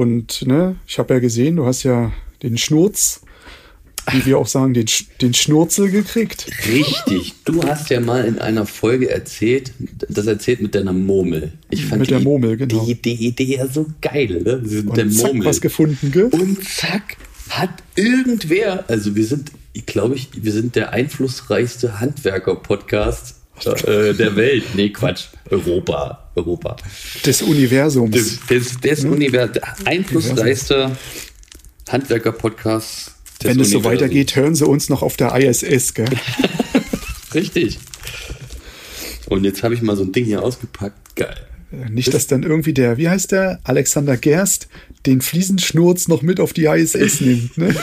Und 0.00 0.46
ne, 0.46 0.76
ich 0.86 0.98
habe 0.98 1.12
ja 1.12 1.20
gesehen, 1.20 1.56
du 1.56 1.66
hast 1.66 1.82
ja 1.82 2.10
den 2.42 2.56
Schnurz, 2.56 3.20
wie 4.10 4.24
wir 4.24 4.38
auch 4.38 4.46
sagen, 4.46 4.72
den, 4.72 4.86
den 5.20 5.34
Schnurzel 5.34 5.90
gekriegt. 5.90 6.46
Richtig. 6.66 7.34
Du 7.44 7.62
hast 7.64 7.90
ja 7.90 8.00
mal 8.00 8.24
in 8.24 8.38
einer 8.38 8.64
Folge 8.64 9.10
erzählt, 9.10 9.74
das 10.08 10.26
erzählt 10.26 10.62
mit 10.62 10.74
deiner 10.74 10.94
Murmel. 10.94 11.52
Ich 11.68 11.84
fand 11.84 12.00
Mit 12.00 12.08
die, 12.08 12.14
der 12.14 12.20
Murmel, 12.22 12.56
genau. 12.56 12.82
Die, 12.82 12.94
die 12.94 13.26
Idee 13.26 13.56
ja 13.56 13.66
so 13.68 13.88
geil, 14.00 14.40
ne? 14.42 14.62
Mit 14.64 14.88
Und 14.88 14.96
der 14.96 15.10
zack, 15.10 15.26
Murmel. 15.34 15.46
was 15.46 15.60
gefunden, 15.60 16.10
gell? 16.10 16.28
Und 16.32 16.64
zack, 16.64 17.18
hat 17.50 17.82
irgendwer, 17.94 18.88
also 18.88 19.14
wir 19.16 19.26
sind, 19.26 19.52
ich 19.74 19.84
glaube 19.84 20.14
ich, 20.14 20.30
wir 20.32 20.52
sind 20.52 20.76
der 20.76 20.94
einflussreichste 20.94 22.00
Handwerker-Podcast 22.00 23.34
äh, 23.66 24.14
der 24.14 24.36
Welt. 24.36 24.64
Nee, 24.74 24.90
Quatsch. 24.90 25.26
Europa. 25.50 26.30
Europa. 26.34 26.76
Des 27.24 27.42
Universums. 27.42 28.10
Des, 28.10 28.40
des, 28.46 28.80
des 28.80 29.04
Univers 29.04 29.52
der 29.52 29.62
einflussreichste 29.84 30.96
Handwerker-Podcast 31.88 33.14
Wenn 33.42 33.60
es 33.60 33.70
so 33.70 33.84
weitergeht, 33.84 34.36
hören 34.36 34.54
sie 34.54 34.66
uns 34.66 34.88
noch 34.88 35.02
auf 35.02 35.16
der 35.16 35.34
ISS, 35.36 35.94
gell? 35.94 36.08
Richtig. 37.34 37.78
Und 39.28 39.44
jetzt 39.44 39.62
habe 39.62 39.74
ich 39.74 39.82
mal 39.82 39.96
so 39.96 40.02
ein 40.02 40.12
Ding 40.12 40.24
hier 40.24 40.42
ausgepackt. 40.42 41.16
Geil. 41.16 41.36
Nicht, 41.88 42.12
dass 42.12 42.26
dann 42.26 42.42
irgendwie 42.42 42.74
der, 42.74 42.96
wie 42.96 43.08
heißt 43.08 43.30
der, 43.30 43.60
Alexander 43.62 44.16
Gerst, 44.16 44.68
den 45.06 45.20
Fliesenschnurz 45.20 46.08
noch 46.08 46.22
mit 46.22 46.40
auf 46.40 46.52
die 46.52 46.64
ISS 46.64 47.20
nimmt. 47.20 47.56
Ne? 47.56 47.74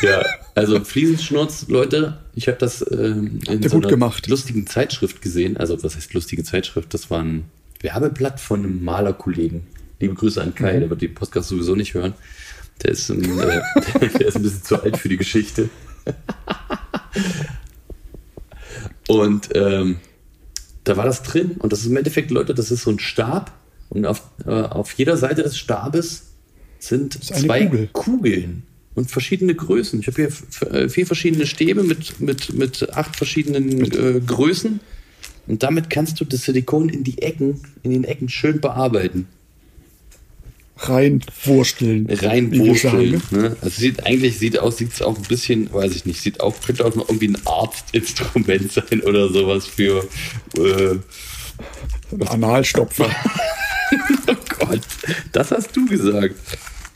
Ja, 0.00 0.24
also 0.54 0.84
Fliesenschnurz, 0.84 1.66
Leute, 1.68 2.18
ich 2.34 2.48
habe 2.48 2.58
das 2.58 2.84
ähm, 2.90 3.40
in 3.48 3.62
so 3.62 3.70
gut 3.76 3.84
einer 3.84 3.90
gemacht. 3.90 4.26
lustigen 4.28 4.66
Zeitschrift 4.66 5.20
gesehen. 5.22 5.56
Also 5.56 5.82
was 5.82 5.96
heißt 5.96 6.14
lustige 6.14 6.44
Zeitschrift? 6.44 6.94
Das 6.94 7.10
war 7.10 7.20
ein 7.22 7.44
Werbeblatt 7.80 8.40
von 8.40 8.60
einem 8.60 8.84
Malerkollegen. 8.84 9.66
Liebe 10.00 10.14
Grüße 10.14 10.40
an 10.40 10.48
Mhm. 10.50 10.54
Kai, 10.54 10.78
der 10.80 10.90
wird 10.90 11.02
die 11.02 11.08
Podcast 11.08 11.48
sowieso 11.48 11.74
nicht 11.74 11.94
hören. 11.94 12.14
Der 12.82 12.90
ist, 12.90 13.08
ein, 13.10 13.22
äh, 13.38 13.62
der 14.18 14.26
ist 14.28 14.36
ein 14.36 14.42
bisschen 14.42 14.62
zu 14.62 14.82
alt 14.82 14.96
für 14.96 15.08
die 15.08 15.16
Geschichte. 15.16 15.68
Und 19.08 19.50
ähm, 19.54 19.98
da 20.84 20.96
war 20.96 21.04
das 21.04 21.22
drin 21.22 21.52
und 21.58 21.72
das 21.72 21.80
ist 21.80 21.86
im 21.86 21.96
Endeffekt, 21.96 22.30
Leute, 22.30 22.54
das 22.54 22.70
ist 22.70 22.82
so 22.82 22.90
ein 22.90 22.98
Stab 22.98 23.52
und 23.90 24.06
auf, 24.06 24.22
äh, 24.46 24.50
auf 24.50 24.92
jeder 24.92 25.16
Seite 25.16 25.42
des 25.42 25.58
Stabes 25.58 26.30
sind 26.78 27.22
zwei 27.24 27.66
Kugel. 27.66 27.88
Kugeln 27.92 28.62
und 28.94 29.10
verschiedene 29.10 29.54
Größen. 29.54 30.00
Ich 30.00 30.06
habe 30.06 30.16
hier 30.16 30.70
äh, 30.70 30.88
vier 30.88 31.06
verschiedene 31.06 31.46
Stäbe 31.46 31.82
mit, 31.82 32.20
mit, 32.20 32.54
mit 32.54 32.94
acht 32.94 33.16
verschiedenen 33.16 33.82
äh, 33.92 34.20
Größen 34.20 34.80
und 35.46 35.62
damit 35.62 35.90
kannst 35.90 36.20
du 36.20 36.24
das 36.24 36.42
Silikon 36.42 36.88
in 36.88 37.04
die 37.04 37.20
Ecken, 37.20 37.60
in 37.82 37.90
den 37.90 38.04
Ecken 38.04 38.28
schön 38.28 38.60
bearbeiten. 38.60 39.26
Reinwursteln. 40.76 42.08
Rein 42.10 42.50
wie 42.50 42.64
wir 42.64 42.74
sagen, 42.76 43.12
wurschteln. 43.12 43.22
ne? 43.30 43.48
Ne? 43.50 43.56
Also 43.60 43.80
sieht 43.80 44.04
eigentlich 44.04 44.38
sieht 44.38 44.58
aus, 44.58 44.78
sieht 44.78 44.92
es 44.92 45.02
auch 45.02 45.16
ein 45.16 45.22
bisschen, 45.24 45.72
weiß 45.72 45.94
ich 45.94 46.04
nicht, 46.04 46.20
sieht 46.20 46.40
auch, 46.40 46.54
könnte 46.60 46.84
auch 46.84 46.94
noch 46.94 47.08
irgendwie 47.08 47.28
ein 47.28 47.38
Arztinstrument 47.44 48.72
sein 48.72 49.00
oder 49.02 49.28
sowas 49.28 49.66
für 49.66 50.06
äh, 50.56 50.98
Analstopfer. 52.26 53.10
Oh 54.26 54.34
Gott, 54.58 54.80
das 55.30 55.52
hast 55.52 55.76
du 55.76 55.86
gesagt. 55.86 56.34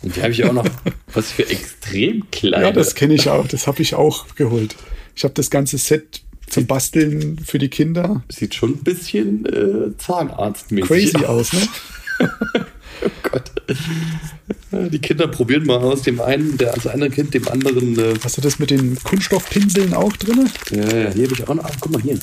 Und 0.03 0.15
hier 0.15 0.23
habe 0.23 0.33
ich 0.33 0.45
auch 0.45 0.53
noch 0.53 0.67
was 1.13 1.33
für 1.33 1.49
extrem 1.49 2.31
kleine. 2.31 2.65
Ja, 2.67 2.73
das 2.73 2.95
kenne 2.95 3.15
ich 3.15 3.29
auch. 3.29 3.47
Das 3.49 3.67
habe 3.67 3.83
ich 3.83 3.95
auch 3.95 4.35
geholt. 4.37 4.77
Ich 5.17 5.25
habe 5.25 5.35
das 5.35 5.51
ganze 5.51 5.79
Set 5.79 6.23
zum 6.49 6.67
Basteln 6.67 7.39
für 7.45 7.59
die 7.59 7.69
Kinder. 7.69 8.23
sieht 8.31 8.55
schon 8.55 8.71
ein 8.75 8.83
bisschen 8.85 9.45
äh, 9.47 9.97
Zahnarztmäßig 9.99 10.89
Crazy 11.13 11.25
aus, 11.27 11.53
ne? 11.53 11.61
Oh 13.01 13.09
Gott. 13.31 13.53
Die 14.91 14.99
Kinder 14.99 15.29
probieren 15.29 15.65
mal 15.67 15.77
aus. 15.79 16.03
Dem 16.03 16.21
einen, 16.21 16.57
der 16.59 16.73
das 16.73 16.89
eine 16.89 17.11
Kind, 17.11 17.33
dem 17.33 17.47
anderen. 17.47 17.97
Äh, 17.97 18.15
Hast 18.25 18.37
du 18.39 18.41
das 18.41 18.59
mit 18.59 18.71
den 18.71 18.99
Kunststoffpinseln 19.05 19.95
auch 19.95 20.13
drin? 20.15 20.51
ja, 20.73 20.81
ja, 20.83 21.11
hier 21.13 21.25
habe 21.27 21.35
ich 21.35 21.47
auch 21.49 21.55
noch. 21.55 21.65
Ach, 21.65 21.77
guck 21.81 21.93
mal 21.93 22.03
hier. 22.03 22.19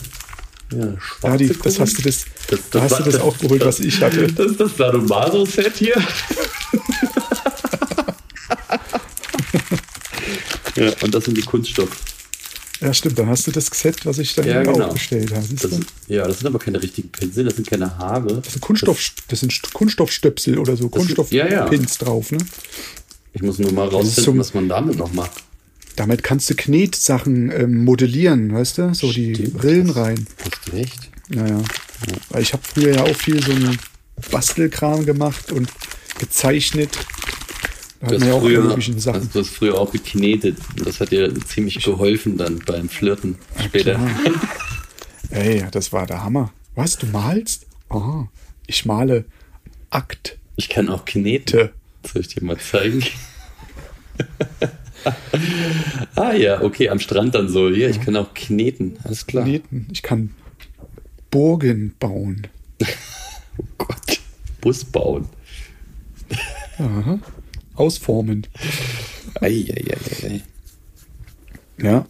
Ja, 0.73 0.88
Ja, 1.23 1.38
die, 1.38 1.47
das 1.63 1.79
hast 1.79 1.97
du 1.97 2.01
das, 2.01 2.25
da 2.71 2.81
hast 2.81 2.91
war- 2.91 3.03
du 3.03 3.11
das 3.11 3.21
auch 3.21 3.38
geholt, 3.38 3.63
was 3.65 3.79
ich 3.79 4.01
hatte. 4.01 4.27
Das 4.27 4.47
ist 4.51 4.59
das 4.59 4.75
Sadomaso-Set 4.75 5.77
hier. 5.77 5.95
ja, 10.75 10.91
und 11.01 11.13
das 11.13 11.25
sind 11.25 11.38
die 11.38 11.41
Kunststoff. 11.41 11.89
Ja, 12.81 12.93
stimmt. 12.93 13.17
Dann 13.17 13.27
hast 13.29 13.47
du 13.47 13.51
das 13.51 13.67
Set, 13.67 14.05
was 14.05 14.17
ich 14.17 14.35
dann 14.35 14.45
Ja, 14.47 14.61
genau. 14.61 14.88
auch 14.88 14.93
bestellt 14.93 15.33
habe. 15.33 15.45
Das, 15.49 15.71
du? 15.71 15.79
ja, 16.07 16.27
das 16.27 16.39
sind 16.39 16.47
aber 16.47 16.59
keine 16.59 16.81
richtigen 16.83 17.09
Pinsel, 17.09 17.45
das 17.45 17.55
sind 17.55 17.69
keine 17.69 17.97
Haare. 17.97 18.41
Das 18.43 18.51
sind, 18.53 18.61
Kunststoff, 18.61 18.99
das 19.29 19.39
sind 19.39 19.53
St- 19.53 19.71
Kunststoffstöpsel 19.71 20.59
oder 20.59 20.75
so, 20.75 20.89
Das 20.89 21.03
sind- 21.05 21.31
ja, 21.31 21.47
ja. 21.47 21.65
Kunststoffpins 21.67 21.97
drauf. 21.99 22.31
Ne? 22.31 22.39
Ich 23.33 23.41
muss 23.41 23.59
nur 23.59 23.71
mal 23.71 23.88
rausfinden, 23.88 24.23
so- 24.33 24.38
was 24.38 24.53
man 24.53 24.67
damit 24.67 24.97
noch 24.97 25.13
macht. 25.13 25.31
Damit 25.95 26.23
kannst 26.23 26.49
du 26.49 26.55
Knetsachen 26.55 27.49
ähm, 27.51 27.85
modellieren, 27.85 28.53
weißt 28.53 28.79
du? 28.79 28.93
So 28.93 29.09
die 29.13 29.33
Stimmt. 29.35 29.63
Rillen 29.63 29.89
rein. 29.91 30.27
Hast 30.43 30.59
du 30.67 30.71
recht? 30.75 31.09
Naja. 31.29 31.63
Weil 32.29 32.41
ich 32.41 32.51
habe 32.51 32.61
früher 32.65 32.93
ja 32.95 33.03
auch 33.03 33.15
viel 33.15 33.41
so 33.41 33.53
einen 33.53 33.79
Bastelkram 34.29 35.05
gemacht 35.05 35.53
und 35.53 35.69
gezeichnet. 36.19 36.97
Du 38.08 38.15
hat 38.15 38.22
hast, 38.22 38.39
früher, 38.39 38.62
du 38.62 39.39
hast 39.39 39.50
früher 39.50 39.80
auch 39.80 39.91
geknetet. 39.91 40.58
Und 40.78 40.86
Das 40.86 41.00
hat 41.00 41.12
dir 41.12 41.34
ziemlich 41.46 41.84
geholfen 41.84 42.38
dann 42.38 42.60
beim 42.60 42.89
Flirten 42.89 43.36
später. 43.63 44.00
Ey, 45.30 45.65
das 45.72 45.91
war 45.91 46.06
der 46.06 46.24
Hammer. 46.24 46.54
Was, 46.76 46.98
du 46.98 47.08
malst? 47.08 47.65
Oh, 47.89 48.26
ich 48.68 48.86
male 48.86 49.26
Akt. 49.89 50.38
Ich 50.56 50.70
kann 50.70 50.89
auch 50.89 51.06
kneten. 51.06 51.46
Te. 51.46 51.74
Soll 52.06 52.22
ich 52.22 52.28
dir 52.30 52.44
mal 52.44 52.58
zeigen? 52.58 53.04
ah 56.15 56.34
ja, 56.34 56.62
okay, 56.62 56.89
am 56.89 57.00
Strand 57.00 57.36
dann 57.36 57.50
so. 57.50 57.70
Ja, 57.70 57.89
ich 57.89 58.02
kann 58.02 58.15
auch 58.15 58.34
kneten. 58.34 58.98
Alles 59.04 59.26
klar. 59.26 59.46
Kneten. 59.46 59.88
Ich 59.91 60.04
kann 60.04 60.32
Burgen 61.32 61.96
bauen. 62.00 62.48
Oh 63.58 63.63
Gott. 63.78 64.20
Bus 64.60 64.84
bauen. 64.84 65.30
Aha. 66.78 67.20
Ausformen. 67.75 68.47
Eieieiei. 69.41 70.41
Ja. 71.77 72.05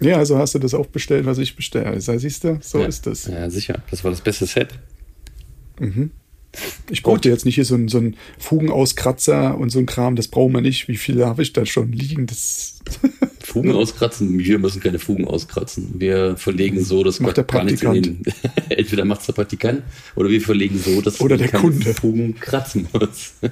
Ja, 0.00 0.16
also 0.16 0.36
hast 0.38 0.54
du 0.54 0.58
das 0.58 0.74
auch 0.74 0.86
bestellt, 0.86 1.26
was 1.26 1.38
ich 1.38 1.54
bestelle. 1.54 1.86
Also, 1.86 2.16
siehst 2.18 2.44
du, 2.44 2.58
so 2.60 2.80
ja. 2.80 2.86
ist 2.86 3.06
das. 3.06 3.26
Ja, 3.26 3.48
sicher. 3.48 3.82
Das 3.90 4.02
war 4.02 4.10
das 4.10 4.20
beste 4.20 4.46
Set. 4.46 4.70
Ich 6.90 7.02
brauchte 7.02 7.28
jetzt 7.28 7.46
nicht 7.46 7.54
hier 7.54 7.64
so 7.64 7.74
einen, 7.74 7.88
so 7.88 7.98
einen 7.98 8.16
Fugenauskratzer 8.38 9.56
und 9.56 9.70
so 9.70 9.78
ein 9.78 9.86
Kram, 9.86 10.16
das 10.16 10.28
brauchen 10.28 10.52
wir 10.52 10.60
nicht. 10.60 10.86
Wie 10.86 10.96
viele 10.96 11.26
habe 11.26 11.42
ich 11.42 11.52
da 11.52 11.64
schon 11.64 11.92
liegen? 11.92 12.26
Das 12.26 12.80
Fugen 13.40 13.72
auskratzen? 13.72 14.38
Wir 14.38 14.58
müssen 14.58 14.80
keine 14.80 14.98
Fugen 14.98 15.26
auskratzen. 15.26 15.94
Wir 15.98 16.36
verlegen 16.36 16.84
so, 16.84 17.02
dass 17.04 17.20
Macht 17.20 17.38
der 17.38 17.46
in 17.62 18.02
den, 18.02 18.22
Entweder 18.68 19.04
macht 19.04 19.20
es 19.20 19.26
der 19.26 19.32
Praktikant 19.32 19.82
oder 20.14 20.28
wir 20.28 20.40
verlegen 20.40 20.78
so, 20.78 21.00
dass 21.00 21.20
Oder 21.20 21.38
der 21.38 21.50
Kunde. 21.50 21.94
Fugen 21.94 22.34
kratzen 22.38 22.86
muss. 22.92 23.34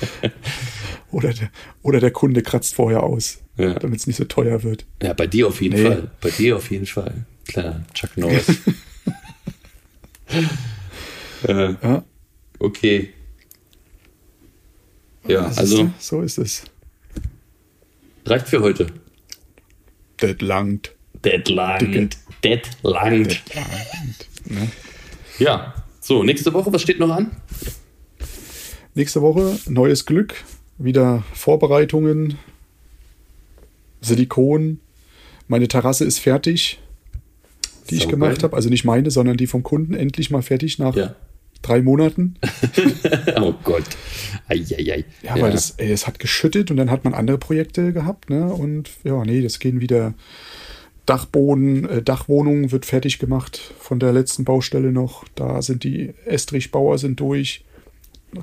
oder, 1.10 1.32
der, 1.32 1.50
oder 1.82 2.00
der 2.00 2.10
Kunde 2.10 2.42
kratzt 2.42 2.74
vorher 2.74 3.02
aus, 3.02 3.38
Ja. 3.56 3.74
damit 3.74 4.00
es 4.00 4.06
nicht 4.06 4.16
so 4.16 4.24
teuer 4.24 4.62
wird. 4.62 4.84
Ja, 5.02 5.12
bei 5.12 5.26
dir 5.26 5.48
auf 5.48 5.60
jeden 5.62 5.76
Nee. 5.82 5.88
Fall. 5.88 6.10
Bei 6.20 6.30
dir 6.30 6.56
auf 6.56 6.70
jeden 6.70 6.86
Fall. 6.86 7.24
Kleiner 7.46 7.84
Chuck 7.94 8.16
Norris. 8.16 8.46
äh, 11.48 11.74
Ja, 11.82 12.04
okay. 12.58 13.10
Ja, 15.26 15.46
siehst 15.48 15.58
also 15.58 15.82
du? 15.84 15.92
so 15.98 16.22
ist 16.22 16.38
es. 16.38 16.64
reicht 18.24 18.48
für 18.48 18.60
heute. 18.60 18.86
Das 20.18 20.40
langt. 20.40 20.92
Dead 21.24 21.48
langt. 21.48 22.16
Dead 22.44 22.62
langt. 22.82 23.42
Ja. 25.38 25.74
So, 26.00 26.22
nächste 26.22 26.52
Woche, 26.52 26.72
was 26.72 26.82
steht 26.82 26.98
noch 27.00 27.10
an? 27.10 27.32
Nächste 28.96 29.20
Woche 29.20 29.58
neues 29.68 30.06
Glück, 30.06 30.34
wieder 30.78 31.22
Vorbereitungen, 31.34 32.38
Silikon. 34.00 34.80
Meine 35.48 35.68
Terrasse 35.68 36.06
ist 36.06 36.18
fertig, 36.18 36.80
die 37.90 37.96
ich 37.96 38.04
Saugeil. 38.04 38.18
gemacht 38.20 38.42
habe. 38.42 38.56
Also 38.56 38.70
nicht 38.70 38.84
meine, 38.86 39.10
sondern 39.10 39.36
die 39.36 39.46
vom 39.46 39.62
Kunden. 39.62 39.92
Endlich 39.92 40.30
mal 40.30 40.40
fertig 40.40 40.78
nach 40.78 40.96
Ja. 40.96 41.14
drei 41.60 41.82
Monaten. 41.82 42.36
oh 43.38 43.52
Gott. 43.64 43.84
Eieiei. 44.48 45.04
Ja, 45.22 45.38
weil 45.42 45.52
es, 45.52 45.72
ey, 45.76 45.92
es 45.92 46.06
hat 46.06 46.18
geschüttet 46.18 46.70
und 46.70 46.78
dann 46.78 46.90
hat 46.90 47.04
man 47.04 47.12
andere 47.12 47.36
Projekte 47.36 47.92
gehabt, 47.92 48.30
ne? 48.30 48.46
Und 48.46 48.88
ja, 49.04 49.22
nee, 49.26 49.42
das 49.42 49.58
gehen 49.58 49.80
wieder 49.82 50.14
Dachboden, 51.04 51.86
äh, 51.86 52.02
Dachwohnung 52.02 52.72
wird 52.72 52.86
fertig 52.86 53.18
gemacht 53.18 53.74
von 53.78 54.00
der 54.00 54.14
letzten 54.14 54.44
Baustelle 54.44 54.90
noch. 54.90 55.24
Da 55.34 55.60
sind 55.60 55.84
die 55.84 56.14
Estrichbauer 56.24 56.96
sind 56.96 57.20
durch, 57.20 57.62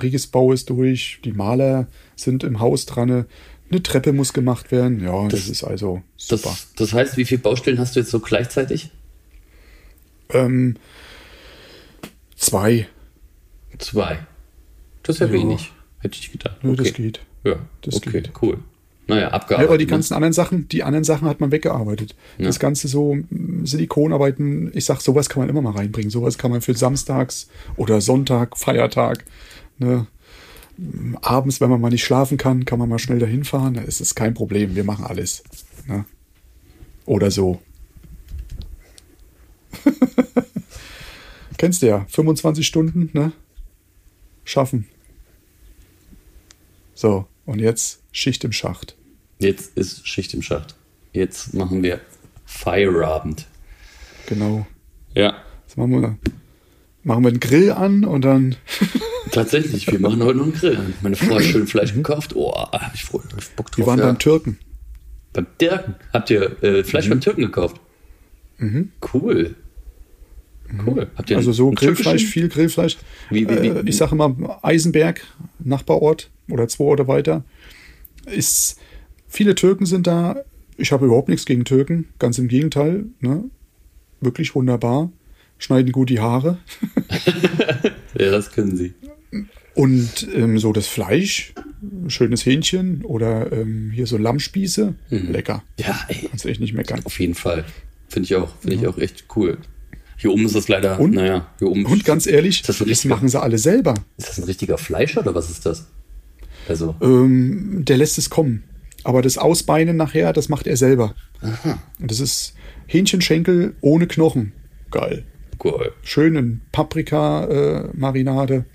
Riegesbau 0.01 0.53
ist 0.53 0.69
durch, 0.69 1.19
die 1.23 1.33
Maler 1.33 1.87
sind 2.15 2.43
im 2.43 2.59
Haus 2.59 2.85
dran. 2.85 3.25
Eine 3.69 3.83
Treppe 3.83 4.13
muss 4.13 4.33
gemacht 4.33 4.71
werden. 4.71 5.01
Ja, 5.03 5.23
das, 5.27 5.41
Das- 5.41 5.49
ist 5.49 5.63
also 5.63 6.01
super. 6.17 6.49
Das, 6.49 6.67
das 6.75 6.93
heißt, 6.93 7.17
wie 7.17 7.25
viele 7.25 7.41
Baustellen 7.41 7.79
hast 7.79 7.95
du 7.95 7.99
jetzt 7.99 8.11
so 8.11 8.19
gleichzeitig? 8.19 8.91
Ähm, 10.29 10.75
zwei. 12.35 12.87
Zwei. 13.77 14.19
Das 15.03 15.15
ist 15.17 15.19
ja, 15.21 15.27
Ja. 15.27 15.33
wenig. 15.33 15.71
Hätte 15.99 16.17
ich 16.19 16.31
gedacht. 16.31 16.57
Okay. 16.63 16.75
das 16.75 16.93
geht. 16.93 17.19
Ja, 17.43 17.55
Das 17.81 17.95
okay, 17.95 18.11
geht. 18.11 18.31
cool. 18.41 18.59
Naja, 19.07 19.23
Ja, 19.23 19.27
abgearbeitet. 19.31 19.69
aber 19.69 19.77
die 19.77 19.85
ne? 19.85 19.89
ganzen 19.91 20.13
anderen 20.13 20.31
Sachen, 20.33 20.69
die 20.69 20.83
anderen 20.83 21.03
Sachen 21.03 21.27
hat 21.27 21.41
man 21.41 21.51
weggearbeitet. 21.51 22.15
Ja. 22.37 22.45
Das 22.45 22.57
Ganze 22.59 22.87
so 22.87 23.17
Silikonarbeiten, 23.63 24.71
ich 24.73 24.85
sag, 24.85 25.01
sowas 25.01 25.27
kann 25.27 25.41
man 25.41 25.49
immer 25.49 25.61
mal 25.61 25.73
reinbringen. 25.73 26.09
Sowas 26.09 26.37
kann 26.37 26.51
man 26.51 26.61
für 26.61 26.73
samstags 26.73 27.49
oder 27.75 27.99
Sonntag, 27.99 28.57
Feiertag, 28.57 29.25
ne? 29.83 30.07
Abends, 31.21 31.61
wenn 31.61 31.69
man 31.69 31.79
mal 31.79 31.91
nicht 31.91 32.03
schlafen 32.03 32.37
kann, 32.37 32.65
kann 32.65 32.79
man 32.79 32.89
mal 32.89 32.97
schnell 32.97 33.19
dahin 33.19 33.43
fahren. 33.43 33.75
Da 33.75 33.81
ist 33.81 34.01
es 34.01 34.15
kein 34.15 34.33
Problem. 34.33 34.75
Wir 34.75 34.83
machen 34.83 35.05
alles. 35.05 35.43
Ne? 35.87 36.05
Oder 37.05 37.29
so. 37.29 37.61
Kennst 41.57 41.83
du 41.83 41.87
ja. 41.87 42.05
25 42.09 42.65
Stunden, 42.65 43.11
ne? 43.13 43.33
Schaffen. 44.45 44.87
So, 46.95 47.27
und 47.45 47.59
jetzt 47.59 48.01
Schicht 48.11 48.43
im 48.43 48.51
Schacht. 48.51 48.97
Jetzt 49.39 49.77
ist 49.77 50.07
Schicht 50.07 50.33
im 50.33 50.41
Schacht. 50.41 50.75
Jetzt 51.11 51.53
machen 51.53 51.83
wir 51.83 52.01
Feierabend. 52.45 53.47
Genau. 54.25 54.65
Ja, 55.13 55.43
Jetzt 55.73 55.77
machen 55.79 56.01
wir, 56.03 56.17
machen 57.03 57.23
wir 57.23 57.29
einen 57.29 57.39
Grill 57.39 57.71
an 57.71 58.05
und 58.05 58.21
dann. 58.21 58.55
tatsächlich. 59.33 59.91
Wir 59.91 59.99
machen 59.99 60.23
heute 60.23 60.37
noch 60.37 60.45
einen 60.45 60.53
Grill. 60.53 60.79
Meine 61.01 61.15
Frau 61.15 61.35
hat 61.35 61.43
schön 61.43 61.67
Fleisch 61.67 61.93
gekauft. 61.93 62.35
Oh, 62.35 62.53
ich 62.93 63.03
voll 63.03 63.21
hab 63.21 63.55
Bock 63.55 63.71
drauf. 63.71 63.77
Wir 63.77 63.85
waren 63.87 63.99
ja. 63.99 64.05
beim 64.05 64.19
Türken. 64.19 64.57
beim 65.33 65.47
Türken. 65.57 65.95
Habt 66.13 66.29
ihr 66.29 66.63
äh, 66.63 66.83
Fleisch 66.83 67.09
beim 67.09 67.21
Türken 67.21 67.41
gekauft? 67.41 67.79
Cool. 69.13 69.55
Cool. 70.85 71.07
Habt 71.15 71.29
ihr 71.29 71.37
Also 71.37 71.51
so 71.51 71.69
Grillfleisch, 71.71 72.25
viel 72.25 72.47
Grillfleisch. 72.49 72.97
Wie- 73.29 73.47
wie- 73.47 73.61
wie- 73.61 73.67
äh, 73.67 73.83
ich 73.85 73.97
sage 73.97 74.13
immer 74.13 74.59
Eisenberg, 74.63 75.21
Nachbarort 75.59 76.29
oder 76.49 76.67
zwei 76.67 76.85
Orte 76.85 77.07
weiter. 77.07 77.43
Ist, 78.25 78.79
viele 79.27 79.53
Türken 79.55 79.85
sind 79.85 80.07
da. 80.07 80.37
Ich 80.77 80.91
habe 80.91 81.05
überhaupt 81.05 81.29
nichts 81.29 81.45
gegen 81.45 81.65
Türken. 81.65 82.07
Ganz 82.19 82.37
im 82.39 82.47
Gegenteil. 82.47 83.05
Ne? 83.19 83.43
Wirklich 84.21 84.55
wunderbar. 84.55 85.11
Schneiden 85.59 85.91
gut 85.91 86.09
die 86.09 86.19
Haare. 86.19 86.57
Ja, 88.19 88.29
das 88.29 88.51
können 88.51 88.75
sie. 88.77 88.93
Und 89.75 90.27
ähm, 90.35 90.59
so 90.59 90.71
das 90.73 90.85
Fleisch, 90.87 91.53
schönes 92.07 92.45
Hähnchen 92.45 93.03
oder 93.03 93.51
ähm, 93.51 93.89
hier 93.93 94.05
so 94.07 94.17
Lammspieße. 94.17 94.93
Mhm. 95.09 95.31
Lecker. 95.31 95.63
Ja, 95.79 95.99
ey, 96.09 96.27
Kannst 96.29 96.45
du 96.45 96.49
echt 96.49 96.59
nicht 96.61 96.73
meckern. 96.73 97.01
auf 97.03 97.19
jeden 97.19 97.33
Fall. 97.35 97.65
Finde 98.07 98.25
ich 98.27 98.35
auch. 98.35 98.55
Finde 98.59 98.75
ich 98.75 98.87
auch 98.87 98.97
echt 98.99 99.25
cool. 99.35 99.57
Hier 100.17 100.31
oben 100.31 100.45
ist 100.45 100.55
das 100.55 100.67
leider, 100.67 100.99
Und- 100.99 101.15
naja, 101.15 101.47
hier 101.59 101.69
oben. 101.69 101.85
Und 101.87 102.05
ganz 102.05 102.27
ehrlich, 102.27 102.61
das 102.61 102.77
das 102.77 103.05
machen 103.05 103.27
sie 103.29 103.41
alle 103.41 103.57
selber. 103.57 103.95
Ist 104.17 104.29
das 104.29 104.37
ein 104.37 104.43
richtiger 104.43 104.77
Fleischer 104.77 105.21
oder 105.21 105.33
was 105.33 105.49
ist 105.49 105.65
das? 105.65 105.87
Also, 106.69 106.95
Ähm, 107.01 107.81
der 107.83 107.97
lässt 107.97 108.17
es 108.19 108.29
kommen. 108.29 108.63
Aber 109.03 109.21
das 109.23 109.37
Ausbeinen 109.37 109.97
nachher, 109.97 110.31
das 110.31 110.47
macht 110.47 110.65
er 110.67 110.77
selber. 110.77 111.13
Und 111.99 112.09
das 112.11 112.19
ist 112.21 112.53
Hähnchenschenkel 112.87 113.75
ohne 113.81 114.05
Knochen. 114.07 114.53
Geil. 114.91 115.25
cool. 115.63 115.91
Schön 116.03 116.35
in 116.37 116.61
Paprika-Marinade. 116.71 118.65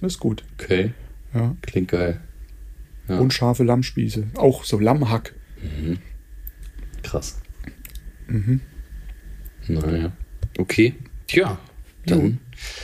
Das 0.00 0.14
ist 0.14 0.18
gut. 0.18 0.44
Okay. 0.58 0.92
Ja. 1.34 1.54
Klingt 1.62 1.88
geil. 1.88 2.20
Ja. 3.08 3.18
Und 3.18 3.32
scharfe 3.32 3.64
Lammspieße. 3.64 4.24
Auch 4.34 4.64
so 4.64 4.78
Lammhack. 4.78 5.34
Krass. 7.02 7.38
Mhm. 8.28 8.60
Naja. 9.68 10.12
Okay. 10.58 10.94
Tja. 11.26 11.58
Dann 12.06 12.38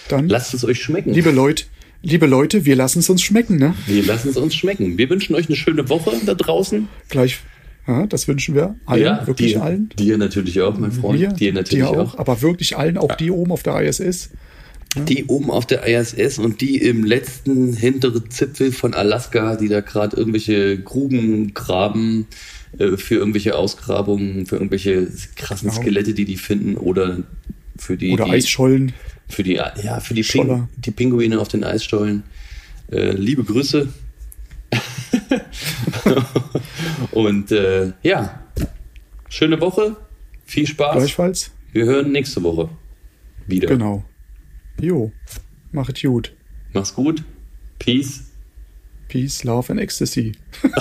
Dann, 0.08 0.28
lasst 0.28 0.54
es 0.54 0.64
euch 0.64 0.82
schmecken. 0.82 1.12
liebe 1.12 1.30
Leute, 1.30 1.64
liebe 2.02 2.26
Leute, 2.26 2.64
wir 2.64 2.76
lassen 2.76 2.98
es 2.98 3.08
uns 3.08 3.22
schmecken, 3.22 3.56
ne? 3.56 3.74
Wir 3.86 4.04
lassen 4.04 4.30
es 4.30 4.36
uns 4.36 4.54
schmecken. 4.54 4.98
Wir 4.98 5.08
wünschen 5.10 5.34
euch 5.34 5.46
eine 5.46 5.56
schöne 5.56 5.88
Woche 5.88 6.12
da 6.26 6.34
draußen. 6.34 6.88
Gleich, 7.08 7.38
ja, 7.86 8.06
das 8.06 8.26
wünschen 8.28 8.54
wir 8.54 8.74
allen, 8.84 9.26
wirklich 9.26 9.52
dir, 9.54 9.62
allen. 9.62 9.88
Dir 9.96 10.18
natürlich 10.18 10.60
auch, 10.60 10.76
mein 10.76 10.92
Freund. 10.92 11.20
Mir, 11.20 11.28
dir 11.28 11.52
natürlich 11.52 11.84
dir 11.84 11.90
auch. 11.90 12.14
auch, 12.14 12.18
aber 12.18 12.42
wirklich 12.42 12.76
allen, 12.76 12.98
auch 12.98 13.14
die 13.14 13.30
oben 13.30 13.52
auf 13.52 13.62
der 13.62 13.80
ISS. 13.80 14.30
Die 15.08 15.24
oben 15.24 15.50
auf 15.50 15.64
der 15.64 15.86
ISS 15.86 16.38
und 16.38 16.60
die 16.60 16.76
im 16.76 17.04
letzten 17.04 17.72
hinteren 17.72 18.30
Zipfel 18.30 18.72
von 18.72 18.92
Alaska, 18.92 19.56
die 19.56 19.68
da 19.68 19.80
gerade 19.80 20.14
irgendwelche 20.16 20.78
Gruben 20.78 21.54
graben 21.54 22.26
äh, 22.78 22.98
für 22.98 23.14
irgendwelche 23.14 23.56
Ausgrabungen, 23.56 24.44
für 24.44 24.56
irgendwelche 24.56 25.08
krassen 25.36 25.70
Genau. 25.70 25.80
Skelette, 25.80 26.12
die 26.12 26.26
die 26.26 26.36
finden 26.36 26.76
oder 26.76 27.22
für 27.78 27.96
die, 27.96 28.12
Oder 28.12 28.26
die 28.26 28.32
Eisschollen. 28.32 28.92
für 29.28 29.42
die 29.42 29.54
ja 29.54 30.00
für 30.00 30.12
die. 30.12 30.22
Ping, 30.22 30.68
die 30.76 30.90
Pinguine 30.90 31.40
auf 31.40 31.48
den 31.48 31.64
Eisstollen. 31.64 32.22
Äh, 32.90 33.12
liebe 33.12 33.44
Grüße. 33.44 33.88
und 37.12 37.50
äh, 37.52 37.92
ja, 38.02 38.40
schöne 39.28 39.60
Woche, 39.60 39.96
viel 40.44 40.66
Spaß. 40.66 40.96
Gleichfalls. 40.96 41.50
Wir 41.72 41.84
hören 41.86 42.12
nächste 42.12 42.42
Woche 42.42 42.68
wieder. 43.46 43.68
Genau. 43.68 44.04
Jo. 44.82 45.12
Machet 45.70 46.02
gut. 46.02 46.32
Mach's 46.72 46.92
gut. 46.92 47.22
Peace. 47.78 48.24
Peace, 49.06 49.44
Love 49.44 49.70
and 49.70 49.78
Ecstasy. 49.80 50.32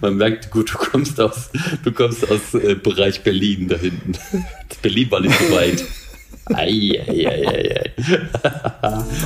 Man 0.00 0.16
merkt, 0.16 0.52
gut, 0.52 0.72
du 0.72 0.78
kommst 0.78 1.20
aus, 1.20 1.50
du 1.82 1.90
kommst 1.90 2.30
aus 2.30 2.54
äh, 2.54 2.76
Bereich 2.76 3.22
Berlin 3.22 3.66
da 3.66 3.76
hinten. 3.76 4.12
Berlin 4.80 5.10
war 5.10 5.18
nicht 5.20 5.36
so 5.38 5.50
weit. 5.52 5.84
Ei, 6.54 7.02
ei, 7.08 7.26
ei, 7.26 7.46
ei, 7.46 7.78
ei. 7.78 7.90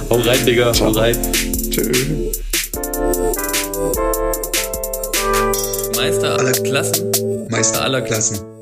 hau 0.09 0.21
rein, 0.21 0.47
Digga, 0.47 0.73
hau 0.81 0.93
rein. 0.93 1.17
Tschö. 1.71 1.93
Meister 5.97 6.39
aller 6.39 6.53
Klassen. 6.53 7.11
Meister 7.51 7.83
aller 7.83 8.01
Klassen. 8.01 8.56